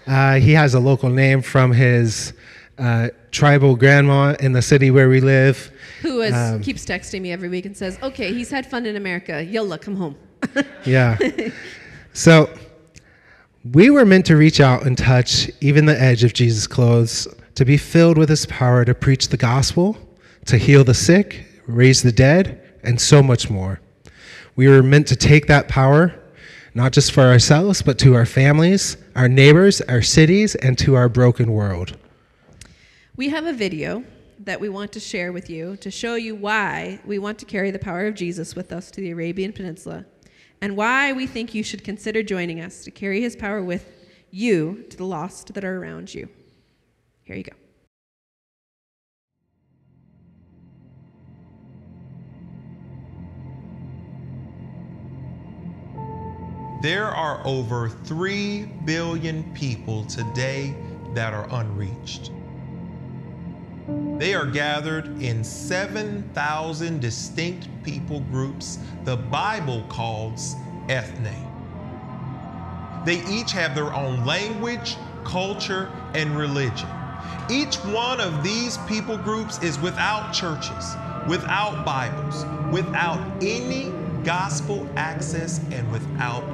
Uh, 0.06 0.34
he 0.36 0.52
has 0.52 0.74
a 0.74 0.80
local 0.80 1.10
name 1.10 1.42
from 1.42 1.72
his 1.72 2.32
uh, 2.78 3.08
tribal 3.30 3.76
grandma 3.76 4.34
in 4.40 4.52
the 4.52 4.62
city 4.62 4.90
where 4.90 5.08
we 5.08 5.20
live. 5.20 5.70
Who 6.02 6.22
is, 6.22 6.32
Um, 6.34 6.62
keeps 6.62 6.84
texting 6.84 7.20
me 7.20 7.30
every 7.30 7.48
week 7.48 7.66
and 7.66 7.76
says, 7.76 7.98
okay, 8.02 8.32
he's 8.32 8.50
had 8.50 8.64
fun 8.66 8.86
in 8.86 8.96
America. 8.96 9.42
Yalla, 9.44 9.78
come 9.78 9.96
home. 9.96 10.16
Yeah. 10.84 11.18
so 12.12 12.50
we 13.72 13.90
were 13.90 14.06
meant 14.06 14.26
to 14.26 14.36
reach 14.36 14.60
out 14.60 14.86
and 14.86 14.96
touch 14.96 15.50
even 15.60 15.84
the 15.84 16.00
edge 16.00 16.24
of 16.24 16.32
Jesus' 16.32 16.66
clothes, 16.66 17.28
to 17.56 17.64
be 17.64 17.76
filled 17.76 18.16
with 18.16 18.28
his 18.28 18.46
power 18.46 18.84
to 18.84 18.94
preach 18.94 19.28
the 19.28 19.36
gospel, 19.36 19.98
to 20.46 20.56
heal 20.56 20.82
the 20.82 20.94
sick, 20.94 21.46
raise 21.66 22.02
the 22.02 22.12
dead, 22.12 22.62
and 22.82 22.98
so 23.00 23.22
much 23.22 23.50
more. 23.50 23.80
We 24.56 24.68
were 24.68 24.82
meant 24.82 25.06
to 25.08 25.16
take 25.16 25.46
that 25.48 25.68
power, 25.68 26.14
not 26.74 26.92
just 26.92 27.12
for 27.12 27.22
ourselves, 27.22 27.82
but 27.82 27.98
to 27.98 28.14
our 28.14 28.26
families, 28.26 28.96
our 29.14 29.28
neighbors, 29.28 29.80
our 29.82 30.02
cities, 30.02 30.54
and 30.54 30.78
to 30.78 30.94
our 30.94 31.08
broken 31.08 31.52
world. 31.52 31.96
We 33.16 33.28
have 33.28 33.44
a 33.44 33.52
video 33.52 34.04
that 34.38 34.58
we 34.58 34.70
want 34.70 34.92
to 34.92 35.00
share 35.00 35.32
with 35.32 35.50
you 35.50 35.76
to 35.76 35.90
show 35.90 36.14
you 36.14 36.34
why 36.34 36.98
we 37.04 37.18
want 37.18 37.38
to 37.40 37.44
carry 37.44 37.70
the 37.70 37.78
power 37.78 38.06
of 38.06 38.14
Jesus 38.14 38.56
with 38.56 38.72
us 38.72 38.90
to 38.92 39.02
the 39.02 39.10
Arabian 39.10 39.52
Peninsula 39.52 40.06
and 40.60 40.76
why 40.76 41.12
we 41.12 41.26
think 41.26 41.54
you 41.54 41.62
should 41.62 41.84
consider 41.84 42.22
joining 42.22 42.60
us 42.60 42.84
to 42.84 42.90
carry 42.90 43.20
his 43.20 43.36
power 43.36 43.62
with 43.62 43.86
you 44.30 44.84
to 44.90 44.96
the 44.96 45.04
lost 45.04 45.54
that 45.54 45.64
are 45.64 45.78
around 45.78 46.14
you. 46.14 46.28
Here 47.22 47.36
you 47.36 47.44
go. 47.44 47.52
There 56.82 57.04
are 57.04 57.46
over 57.46 57.90
3 57.90 58.64
billion 58.86 59.44
people 59.52 60.04
today 60.06 60.74
that 61.14 61.34
are 61.34 61.46
unreached. 61.50 62.30
They 64.20 64.34
are 64.34 64.44
gathered 64.44 65.22
in 65.22 65.42
7,000 65.42 67.00
distinct 67.00 67.68
people 67.82 68.20
groups 68.20 68.78
the 69.06 69.16
Bible 69.16 69.82
calls 69.88 70.56
ethne. 70.90 71.34
They 73.06 73.24
each 73.26 73.52
have 73.52 73.74
their 73.74 73.94
own 73.94 74.26
language, 74.26 74.96
culture, 75.24 75.88
and 76.12 76.36
religion. 76.36 76.86
Each 77.48 77.76
one 77.76 78.20
of 78.20 78.44
these 78.44 78.76
people 78.86 79.16
groups 79.16 79.58
is 79.62 79.78
without 79.78 80.34
churches, 80.34 80.96
without 81.26 81.86
Bibles, 81.86 82.44
without 82.74 83.26
any 83.42 83.90
gospel 84.22 84.86
access, 84.96 85.62
and 85.70 85.90
without 85.90 86.44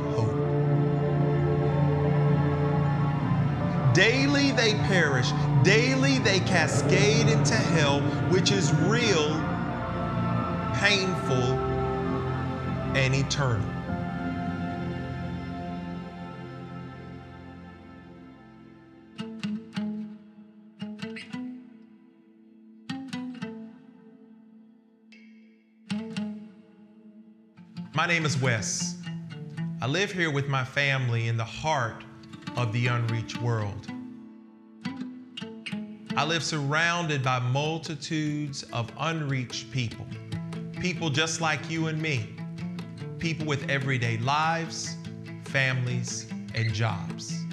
Daily 3.96 4.50
they 4.50 4.74
perish, 4.74 5.30
daily 5.62 6.18
they 6.18 6.40
cascade 6.40 7.28
into 7.28 7.54
hell, 7.54 8.02
which 8.28 8.52
is 8.52 8.70
real, 8.74 9.30
painful, 10.74 11.54
and 12.94 13.14
eternal. 13.14 13.66
My 27.94 28.06
name 28.06 28.26
is 28.26 28.36
Wes. 28.36 28.98
I 29.80 29.86
live 29.86 30.12
here 30.12 30.30
with 30.30 30.48
my 30.48 30.64
family 30.66 31.28
in 31.28 31.38
the 31.38 31.44
heart 31.44 32.05
of 32.56 32.72
the 32.72 32.86
unreached 32.86 33.40
world. 33.42 33.86
I 36.16 36.24
live 36.24 36.42
surrounded 36.42 37.22
by 37.22 37.38
multitudes 37.38 38.62
of 38.72 38.90
unreached 38.98 39.70
people, 39.70 40.06
people 40.80 41.10
just 41.10 41.42
like 41.42 41.68
you 41.68 41.88
and 41.88 42.00
me, 42.00 42.34
people 43.18 43.46
with 43.46 43.68
everyday 43.68 44.16
lives, 44.18 44.96
families, 45.44 46.26
and 46.54 46.72
jobs. 46.72 47.44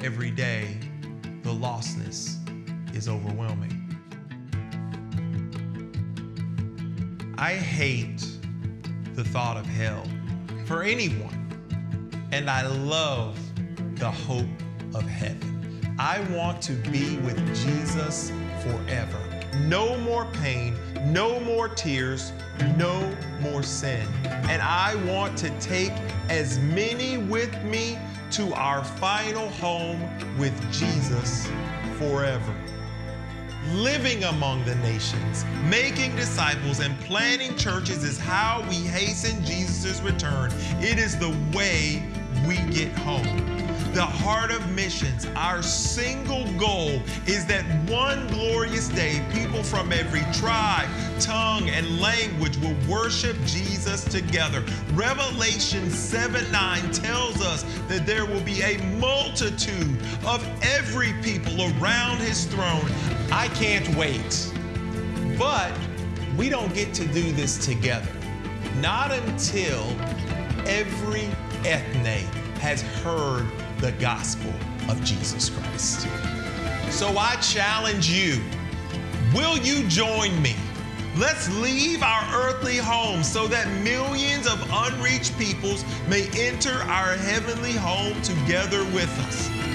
Every 0.00 0.30
day, 0.30 0.78
the 1.42 1.50
lostness 1.50 2.38
is 2.96 3.08
overwhelming. 3.08 3.78
I 7.36 7.54
hate 7.54 8.24
the 9.14 9.24
thought 9.24 9.56
of 9.56 9.66
hell 9.66 10.04
for 10.64 10.84
anyone, 10.84 12.28
and 12.30 12.48
I 12.48 12.64
love 12.68 13.36
the 14.02 14.10
hope 14.10 14.48
of 14.96 15.04
heaven. 15.04 15.94
I 15.96 16.18
want 16.32 16.60
to 16.62 16.72
be 16.72 17.18
with 17.18 17.38
Jesus 17.54 18.32
forever. 18.64 19.16
No 19.68 19.96
more 19.98 20.24
pain, 20.42 20.76
no 21.12 21.38
more 21.38 21.68
tears, 21.68 22.32
no 22.76 23.16
more 23.40 23.62
sin. 23.62 24.04
And 24.24 24.60
I 24.60 24.96
want 25.04 25.38
to 25.38 25.50
take 25.60 25.92
as 26.28 26.58
many 26.58 27.16
with 27.16 27.54
me 27.62 27.96
to 28.32 28.52
our 28.54 28.82
final 28.82 29.48
home 29.50 30.00
with 30.36 30.52
Jesus 30.72 31.46
forever. 31.96 32.56
Living 33.72 34.24
among 34.24 34.64
the 34.64 34.74
nations, 34.76 35.44
making 35.68 36.16
disciples, 36.16 36.80
and 36.80 36.98
planting 37.02 37.56
churches 37.56 38.02
is 38.02 38.18
how 38.18 38.66
we 38.68 38.74
hasten 38.74 39.44
Jesus' 39.44 40.00
return. 40.00 40.50
It 40.80 40.98
is 40.98 41.16
the 41.16 41.30
way 41.56 42.02
we 42.48 42.56
get 42.72 42.90
home 42.98 43.51
the 43.92 44.02
heart 44.02 44.50
of 44.50 44.70
missions, 44.72 45.26
our 45.36 45.62
single 45.62 46.50
goal 46.52 47.02
is 47.26 47.44
that 47.46 47.62
one 47.90 48.26
glorious 48.28 48.88
day, 48.88 49.22
people 49.32 49.62
from 49.62 49.92
every 49.92 50.22
tribe, 50.32 50.88
tongue, 51.20 51.68
and 51.68 52.00
language 52.00 52.56
will 52.58 52.76
worship 52.88 53.36
Jesus 53.44 54.02
together. 54.04 54.64
Revelation 54.94 55.90
7 55.90 56.50
9 56.50 56.92
tells 56.92 57.42
us 57.42 57.64
that 57.88 58.06
there 58.06 58.24
will 58.24 58.40
be 58.40 58.62
a 58.62 58.78
multitude 58.96 60.00
of 60.26 60.42
every 60.62 61.12
people 61.22 61.60
around 61.78 62.16
his 62.16 62.46
throne. 62.46 62.90
I 63.30 63.48
can't 63.48 63.94
wait. 63.94 64.52
But 65.38 65.72
we 66.38 66.48
don't 66.48 66.72
get 66.74 66.94
to 66.94 67.06
do 67.08 67.30
this 67.32 67.62
together. 67.62 68.10
Not 68.80 69.12
until 69.12 69.82
every 70.66 71.28
ethne 71.66 72.26
has 72.58 72.80
heard 72.80 73.46
the 73.82 73.92
gospel 73.92 74.54
of 74.88 75.02
Jesus 75.02 75.50
Christ. 75.50 76.06
So 76.88 77.18
I 77.18 77.34
challenge 77.42 78.08
you 78.08 78.40
will 79.34 79.58
you 79.58 79.82
join 79.88 80.40
me? 80.40 80.54
Let's 81.16 81.52
leave 81.60 82.00
our 82.00 82.24
earthly 82.32 82.76
home 82.76 83.24
so 83.24 83.48
that 83.48 83.66
millions 83.82 84.46
of 84.46 84.64
unreached 84.72 85.36
peoples 85.36 85.84
may 86.08 86.28
enter 86.38 86.74
our 86.84 87.14
heavenly 87.16 87.72
home 87.72 88.22
together 88.22 88.84
with 88.94 89.10
us. 89.26 89.71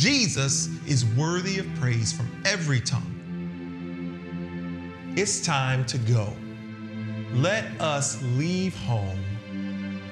Jesus 0.00 0.70
is 0.86 1.04
worthy 1.04 1.58
of 1.58 1.66
praise 1.74 2.10
from 2.10 2.26
every 2.46 2.80
tongue. 2.80 3.04
It's 5.14 5.44
time 5.44 5.84
to 5.84 5.98
go. 5.98 6.32
Let 7.34 7.66
us 7.82 8.18
leave 8.22 8.74
home 8.74 9.22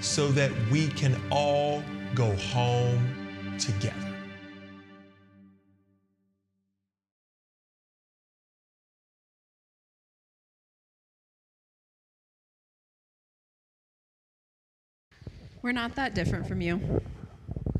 so 0.02 0.28
that 0.32 0.52
we 0.70 0.88
can 0.88 1.18
all 1.30 1.82
go 2.14 2.36
home 2.36 3.56
together. 3.58 3.96
We're 15.62 15.72
not 15.72 15.94
that 15.94 16.14
different 16.14 16.46
from 16.46 16.60
you. 16.60 17.00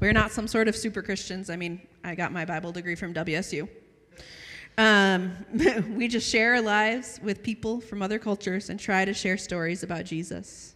We're 0.01 0.12
not 0.12 0.31
some 0.31 0.47
sort 0.47 0.68
of 0.68 0.77
super 0.77 1.03
Christians. 1.03 1.51
I 1.51 1.57
mean, 1.57 1.83
I 2.09 2.14
got 2.14 2.33
my 2.33 2.47
Bible 2.47 2.73
degree 2.73 2.94
from 2.94 3.12
WSU. 3.12 3.68
Um, 4.79 5.37
we 5.94 6.09
just 6.09 6.27
share 6.27 6.55
our 6.55 6.62
lives 6.62 7.21
with 7.23 7.42
people 7.42 7.83
from 7.83 8.01
other 8.01 8.18
cultures 8.18 8.71
and 8.71 8.81
try 8.81 9.05
to 9.05 9.12
share 9.12 9.37
stories 9.37 9.83
about 9.83 10.07
Jesus. 10.07 10.75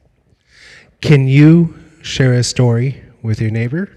Can 1.01 1.27
you 1.27 1.75
share 2.03 2.35
a 2.35 2.42
story 2.42 3.03
with 3.23 3.40
your 3.40 3.51
neighbor, 3.51 3.90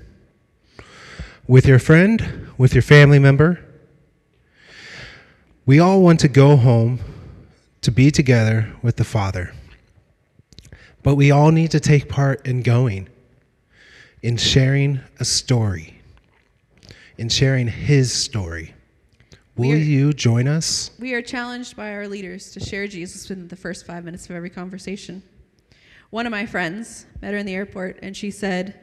with 1.45 1.65
your 1.65 1.77
friend, 1.77 2.47
with 2.57 2.73
your 2.73 2.81
family 2.81 3.19
member? 3.19 3.59
We 5.65 5.79
all 5.79 6.01
want 6.01 6.21
to 6.21 6.29
go 6.29 6.55
home 6.55 7.01
to 7.81 7.91
be 7.91 8.11
together 8.11 8.73
with 8.81 8.95
the 8.95 9.03
Father. 9.03 9.53
But 11.03 11.15
we 11.15 11.31
all 11.31 11.51
need 11.51 11.71
to 11.71 11.81
take 11.81 12.07
part 12.07 12.47
in 12.47 12.61
going, 12.61 13.09
in 14.21 14.37
sharing 14.37 15.01
a 15.19 15.25
story, 15.25 15.94
in 17.17 17.29
sharing 17.29 17.67
His 17.67 18.11
story. 18.11 18.73
Will 19.55 19.71
are- 19.71 19.77
you 19.77 20.11
join 20.13 20.47
us? 20.47 20.91
We 20.99 21.13
are 21.13 21.21
challenged 21.21 21.75
by 21.75 21.91
our 21.93 22.07
leaders 22.07 22.51
to 22.51 22.59
share 22.59 22.87
Jesus 22.87 23.29
within 23.29 23.47
the 23.47 23.55
first 23.55 23.85
five 23.85 24.03
minutes 24.03 24.29
of 24.29 24.35
every 24.35 24.49
conversation. 24.49 25.23
One 26.09 26.25
of 26.25 26.31
my 26.31 26.45
friends 26.45 27.05
met 27.21 27.33
her 27.33 27.37
in 27.37 27.45
the 27.45 27.55
airport, 27.55 27.99
and 28.01 28.15
she 28.15 28.31
said, 28.31 28.79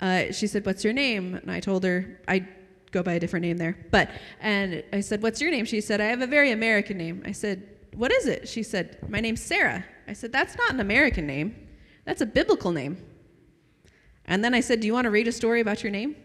uh, 0.00 0.32
"She 0.32 0.46
said, 0.46 0.66
what's 0.66 0.84
your 0.84 0.92
name?" 0.92 1.34
And 1.34 1.50
I 1.50 1.60
told 1.60 1.84
her 1.84 2.20
I 2.26 2.46
go 2.90 3.02
by 3.02 3.14
a 3.14 3.20
different 3.20 3.44
name 3.44 3.56
there, 3.56 3.76
but 3.90 4.10
and 4.40 4.84
I 4.92 5.00
said, 5.00 5.22
"What's 5.22 5.40
your 5.40 5.50
name?" 5.50 5.64
She 5.64 5.80
said, 5.80 6.00
"I 6.00 6.06
have 6.06 6.20
a 6.20 6.26
very 6.26 6.50
American 6.52 6.98
name." 6.98 7.22
I 7.24 7.32
said, 7.32 7.66
"What 7.94 8.12
is 8.12 8.26
it?" 8.26 8.48
She 8.48 8.62
said, 8.62 8.98
"My 9.08 9.18
name's 9.20 9.40
Sarah." 9.40 9.84
I 10.06 10.12
said, 10.12 10.30
"That's 10.30 10.56
not 10.56 10.72
an 10.72 10.80
American 10.80 11.26
name. 11.26 11.68
That's 12.04 12.20
a 12.20 12.26
biblical 12.26 12.70
name." 12.70 12.98
And 14.26 14.44
then 14.44 14.52
I 14.52 14.60
said, 14.60 14.80
"Do 14.80 14.86
you 14.86 14.92
want 14.92 15.06
to 15.06 15.10
read 15.10 15.26
a 15.26 15.32
story 15.32 15.60
about 15.60 15.82
your 15.82 15.90
name?" 15.90 16.16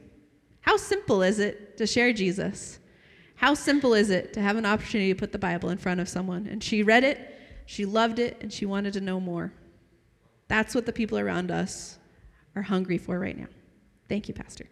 How 0.68 0.76
simple 0.76 1.22
is 1.24 1.40
it 1.40 1.78
to 1.78 1.88
share 1.88 2.12
Jesus? 2.12 2.80
How 3.36 3.54
simple 3.54 3.94
is 3.94 4.10
it 4.10 4.34
to 4.34 4.42
have 4.42 4.58
an 4.58 4.66
opportunity 4.66 5.14
to 5.14 5.18
put 5.18 5.32
the 5.32 5.40
Bible 5.40 5.70
in 5.70 5.78
front 5.78 6.02
of 6.02 6.10
someone? 6.10 6.46
And 6.46 6.62
she 6.62 6.84
read 6.84 7.06
it, 7.06 7.40
she 7.66 7.86
loved 7.86 8.20
it, 8.20 8.36
and 8.42 8.52
she 8.52 8.66
wanted 8.66 8.92
to 8.92 9.00
know 9.00 9.22
more. 9.22 9.54
That's 10.50 10.76
what 10.76 10.86
the 10.86 10.92
people 10.92 11.18
around 11.20 11.52
us 11.52 11.98
are 12.54 12.62
hungry 12.62 12.98
for 12.98 13.18
right 13.18 13.38
now. 13.38 13.48
Thank 14.10 14.28
you, 14.28 14.34
Pastor. 14.34 14.68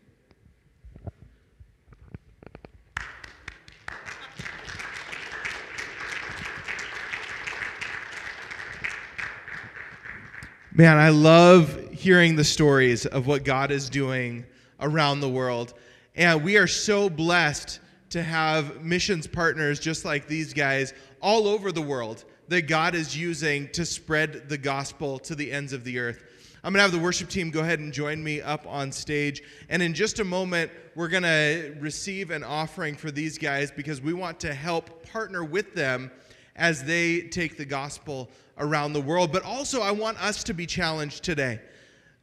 Man, 10.74 10.98
I 10.98 11.08
love 11.08 11.90
hearing 11.94 12.36
the 12.36 12.44
stories 12.44 13.06
of 13.06 13.28
what 13.28 13.46
God 13.46 13.72
is 13.72 13.90
doing 13.90 14.44
around 14.82 15.22
the 15.22 15.30
world. 15.30 15.74
And 16.15 16.43
we 16.43 16.56
are 16.58 16.67
so 16.67 17.10
blessed 17.10 17.82
to 18.12 18.23
have 18.23 18.82
missions 18.82 19.28
partners 19.28 19.82
just 19.82 20.06
like 20.06 20.28
these 20.28 20.54
guys 20.54 20.93
all 21.21 21.45
over 21.45 21.73
the 21.73 21.82
world 21.82 22.23
that 22.47 22.67
God 22.67 22.95
is 22.95 23.17
using 23.17 23.67
to 23.73 23.86
spread 23.86 24.47
the 24.47 24.58
gospel 24.58 25.19
to 25.19 25.36
the 25.36 25.51
ends 25.51 25.73
of 25.73 25.84
the 25.84 25.99
earth. 25.99 26.23
I'm 26.63 26.71
going 26.71 26.80
to 26.80 26.84
have 26.84 26.91
the 26.93 26.99
worship 26.99 27.28
team 27.28 27.51
go 27.51 27.60
ahead 27.60 27.80
and 27.80 27.91
join 27.91 28.23
me 28.23 28.41
up 28.41 28.65
on 28.65 28.93
stage. 28.93 29.43
And 29.67 29.84
in 29.84 29.93
just 29.93 30.19
a 30.19 30.23
moment, 30.23 30.71
we're 30.95 31.10
going 31.10 31.23
to 31.23 31.75
receive 31.82 32.32
an 32.32 32.43
offering 32.43 32.95
for 32.95 33.12
these 33.12 33.38
guys 33.38 33.69
because 33.69 34.01
we 34.01 34.13
want 34.13 34.39
to 34.39 34.54
help 34.54 35.06
partner 35.06 35.43
with 35.43 35.75
them 35.75 36.10
as 36.56 36.84
they 36.84 37.21
take 37.23 37.58
the 37.58 37.65
gospel 37.65 38.30
around 38.58 38.93
the 38.93 39.01
world. 39.01 39.34
But 39.34 39.43
also, 39.43 39.82
I 39.82 39.91
want 39.91 40.23
us 40.23 40.45
to 40.45 40.54
be 40.54 40.65
challenged 40.65 41.23
today 41.23 41.60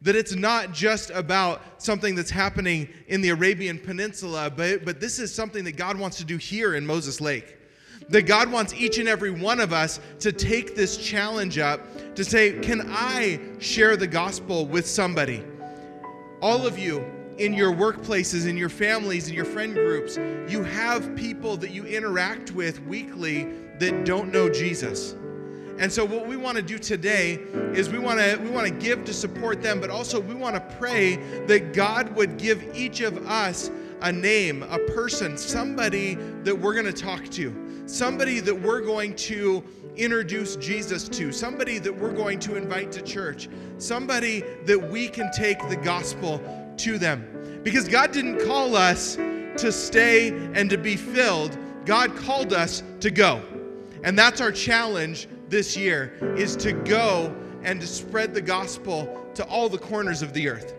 that 0.03 0.17
it's 0.17 0.35
not 0.35 0.73
just 0.73 1.11
about 1.11 1.63
something 1.79 2.15
that's 2.15 2.31
happening 2.31 2.89
in 3.07 3.21
the 3.21 3.31
Arabian 3.31 3.79
Peninsula, 3.79 4.53
but, 4.55 4.85
but 4.85 5.01
this 5.01 5.19
is 5.19 5.33
something 5.33 5.65
that 5.65 5.77
God 5.77 5.97
wants 5.99 6.17
to 6.19 6.25
do 6.25 6.37
here 6.37 6.75
in 6.75 6.85
Moses 6.85 7.21
Lake. 7.21 7.57
That 8.09 8.27
God 8.27 8.51
wants 8.51 8.75
each 8.75 8.99
and 8.99 9.09
every 9.09 9.31
one 9.31 9.61
of 9.61 9.73
us 9.73 10.01
to 10.19 10.33
take 10.33 10.75
this 10.75 10.97
challenge 10.97 11.59
up 11.59 12.15
to 12.17 12.25
say, 12.25 12.59
Can 12.61 12.83
I 12.91 13.41
share 13.61 13.97
the 13.97 14.09
gospel 14.09 14.67
with 14.67 14.87
somebody? 14.89 15.45
All 16.41 16.67
of 16.67 16.79
you 16.79 17.05
in 17.39 17.55
your 17.55 17.73
workplaces, 17.73 18.49
in 18.49 18.57
your 18.57 18.69
families, 18.69 19.29
in 19.29 19.35
your 19.35 19.45
friend 19.45 19.75
groups, 19.75 20.17
you 20.49 20.65
have 20.65 21.15
people 21.15 21.57
that 21.57 21.71
you 21.71 21.85
interact 21.85 22.51
with 22.51 22.85
weekly 22.87 23.45
that 23.79 24.05
don't 24.05 24.33
know 24.33 24.51
Jesus. 24.51 25.15
And 25.79 25.93
so 25.93 26.05
what 26.05 26.27
we 26.27 26.37
want 26.37 26.57
to 26.57 26.63
do 26.63 26.79
today 26.79 27.35
is 27.75 27.89
we 27.89 27.99
want 27.99 28.21
to 28.21 28.37
we 28.43 28.51
want 28.51 28.67
to 28.67 28.73
give 28.73 29.05
to 29.05 29.15
support 29.15 29.63
them, 29.63 29.81
but 29.81 29.91
also 29.91 30.21
we 30.21 30.35
want 30.35 30.55
to 30.55 30.77
pray 30.77 31.17
that 31.47 31.73
God 31.73 32.15
would 32.17 32.37
give 32.37 32.63
each 32.75 33.01
of 33.01 33.27
us 33.27 33.71
a 34.03 34.13
name, 34.13 34.63
a 34.65 34.79
person, 34.79 35.39
somebody 35.39 36.15
that 36.43 36.57
we're 36.57 36.75
going 36.75 36.87
to 36.87 36.93
talk 36.93 37.29
to, 37.31 37.55
somebody 37.87 38.41
that 38.41 38.55
we're 38.55 38.81
going 38.81 39.15
to 39.15 39.63
introduce 39.97 40.57
Jesus 40.57 41.09
to, 41.09 41.33
somebody 41.33 41.79
that 41.79 41.95
we're 41.95 42.13
going 42.13 42.39
to 42.41 42.57
invite 42.57 42.91
to 42.93 43.03
church, 43.03 43.49
somebody 43.79 44.43
that 44.65 44.79
we 44.91 45.09
can 45.09 45.31
take 45.33 45.59
the 45.69 45.77
gospel 45.77 46.41
to 46.79 46.99
them. 46.99 47.61
Because 47.63 47.89
God 47.89 48.13
didn't 48.13 48.45
call 48.45 48.75
us 48.75 49.17
to 49.17 49.71
stay 49.71 50.29
and 50.55 50.69
to 50.71 50.79
be 50.79 50.97
filled. 50.97 51.57
God 51.85 52.17
called 52.17 52.53
us 52.53 52.83
to 53.01 53.11
go. 53.11 53.43
And 54.03 54.19
that's 54.19 54.41
our 54.41 54.51
challenge 54.51 55.29
this 55.53 55.77
year 55.77 56.15
is 56.37 56.57
to 56.57 56.73
go 56.73 57.37
and 57.63 57.79
to 57.79 57.87
spread 57.87 58.33
the 58.33 58.41
gospel 58.41 59.31
to 59.35 59.45
all 59.45 59.69
the 59.69 59.79
corners 59.79 60.23
of 60.23 60.33
the 60.33 60.49
earth. 60.49 60.75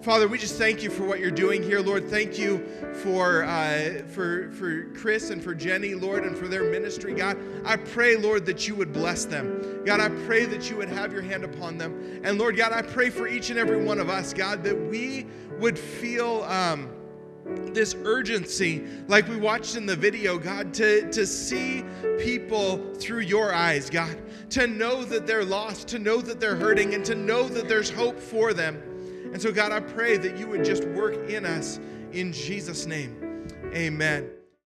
Father, 0.00 0.26
we 0.26 0.38
just 0.38 0.56
thank 0.56 0.82
you 0.82 0.88
for 0.88 1.04
what 1.04 1.20
you're 1.20 1.30
doing 1.30 1.62
here, 1.62 1.80
Lord. 1.80 2.08
Thank 2.08 2.38
you 2.38 2.66
for 3.02 3.44
uh, 3.44 4.02
for 4.08 4.50
for 4.52 4.84
Chris 4.94 5.28
and 5.28 5.44
for 5.44 5.54
Jenny, 5.54 5.94
Lord, 5.94 6.24
and 6.24 6.34
for 6.34 6.48
their 6.48 6.64
ministry, 6.64 7.12
God. 7.12 7.36
I 7.66 7.76
pray, 7.76 8.16
Lord, 8.16 8.46
that 8.46 8.66
you 8.66 8.74
would 8.74 8.94
bless 8.94 9.26
them, 9.26 9.84
God. 9.84 10.00
I 10.00 10.08
pray 10.24 10.46
that 10.46 10.70
you 10.70 10.78
would 10.78 10.88
have 10.88 11.12
your 11.12 11.20
hand 11.20 11.44
upon 11.44 11.76
them, 11.76 12.22
and 12.24 12.38
Lord, 12.38 12.56
God, 12.56 12.72
I 12.72 12.80
pray 12.80 13.10
for 13.10 13.28
each 13.28 13.50
and 13.50 13.58
every 13.58 13.84
one 13.84 13.98
of 13.98 14.08
us, 14.08 14.32
God, 14.32 14.64
that 14.64 14.74
we 14.74 15.26
would 15.58 15.78
feel. 15.78 16.44
Um, 16.44 16.88
this 17.74 17.94
urgency, 18.04 18.84
like 19.08 19.28
we 19.28 19.36
watched 19.36 19.76
in 19.76 19.86
the 19.86 19.96
video, 19.96 20.38
God, 20.38 20.74
to, 20.74 21.10
to 21.10 21.26
see 21.26 21.84
people 22.18 22.94
through 22.94 23.20
your 23.20 23.54
eyes, 23.54 23.90
God, 23.90 24.16
to 24.50 24.66
know 24.66 25.04
that 25.04 25.26
they're 25.26 25.44
lost, 25.44 25.88
to 25.88 25.98
know 25.98 26.20
that 26.20 26.40
they're 26.40 26.56
hurting, 26.56 26.94
and 26.94 27.04
to 27.04 27.14
know 27.14 27.48
that 27.48 27.68
there's 27.68 27.90
hope 27.90 28.18
for 28.18 28.52
them. 28.52 28.82
And 29.32 29.40
so, 29.40 29.52
God, 29.52 29.70
I 29.72 29.80
pray 29.80 30.16
that 30.16 30.38
you 30.38 30.48
would 30.48 30.64
just 30.64 30.84
work 30.84 31.30
in 31.30 31.46
us 31.46 31.78
in 32.12 32.32
Jesus' 32.32 32.86
name. 32.86 33.46
Amen. 33.72 34.39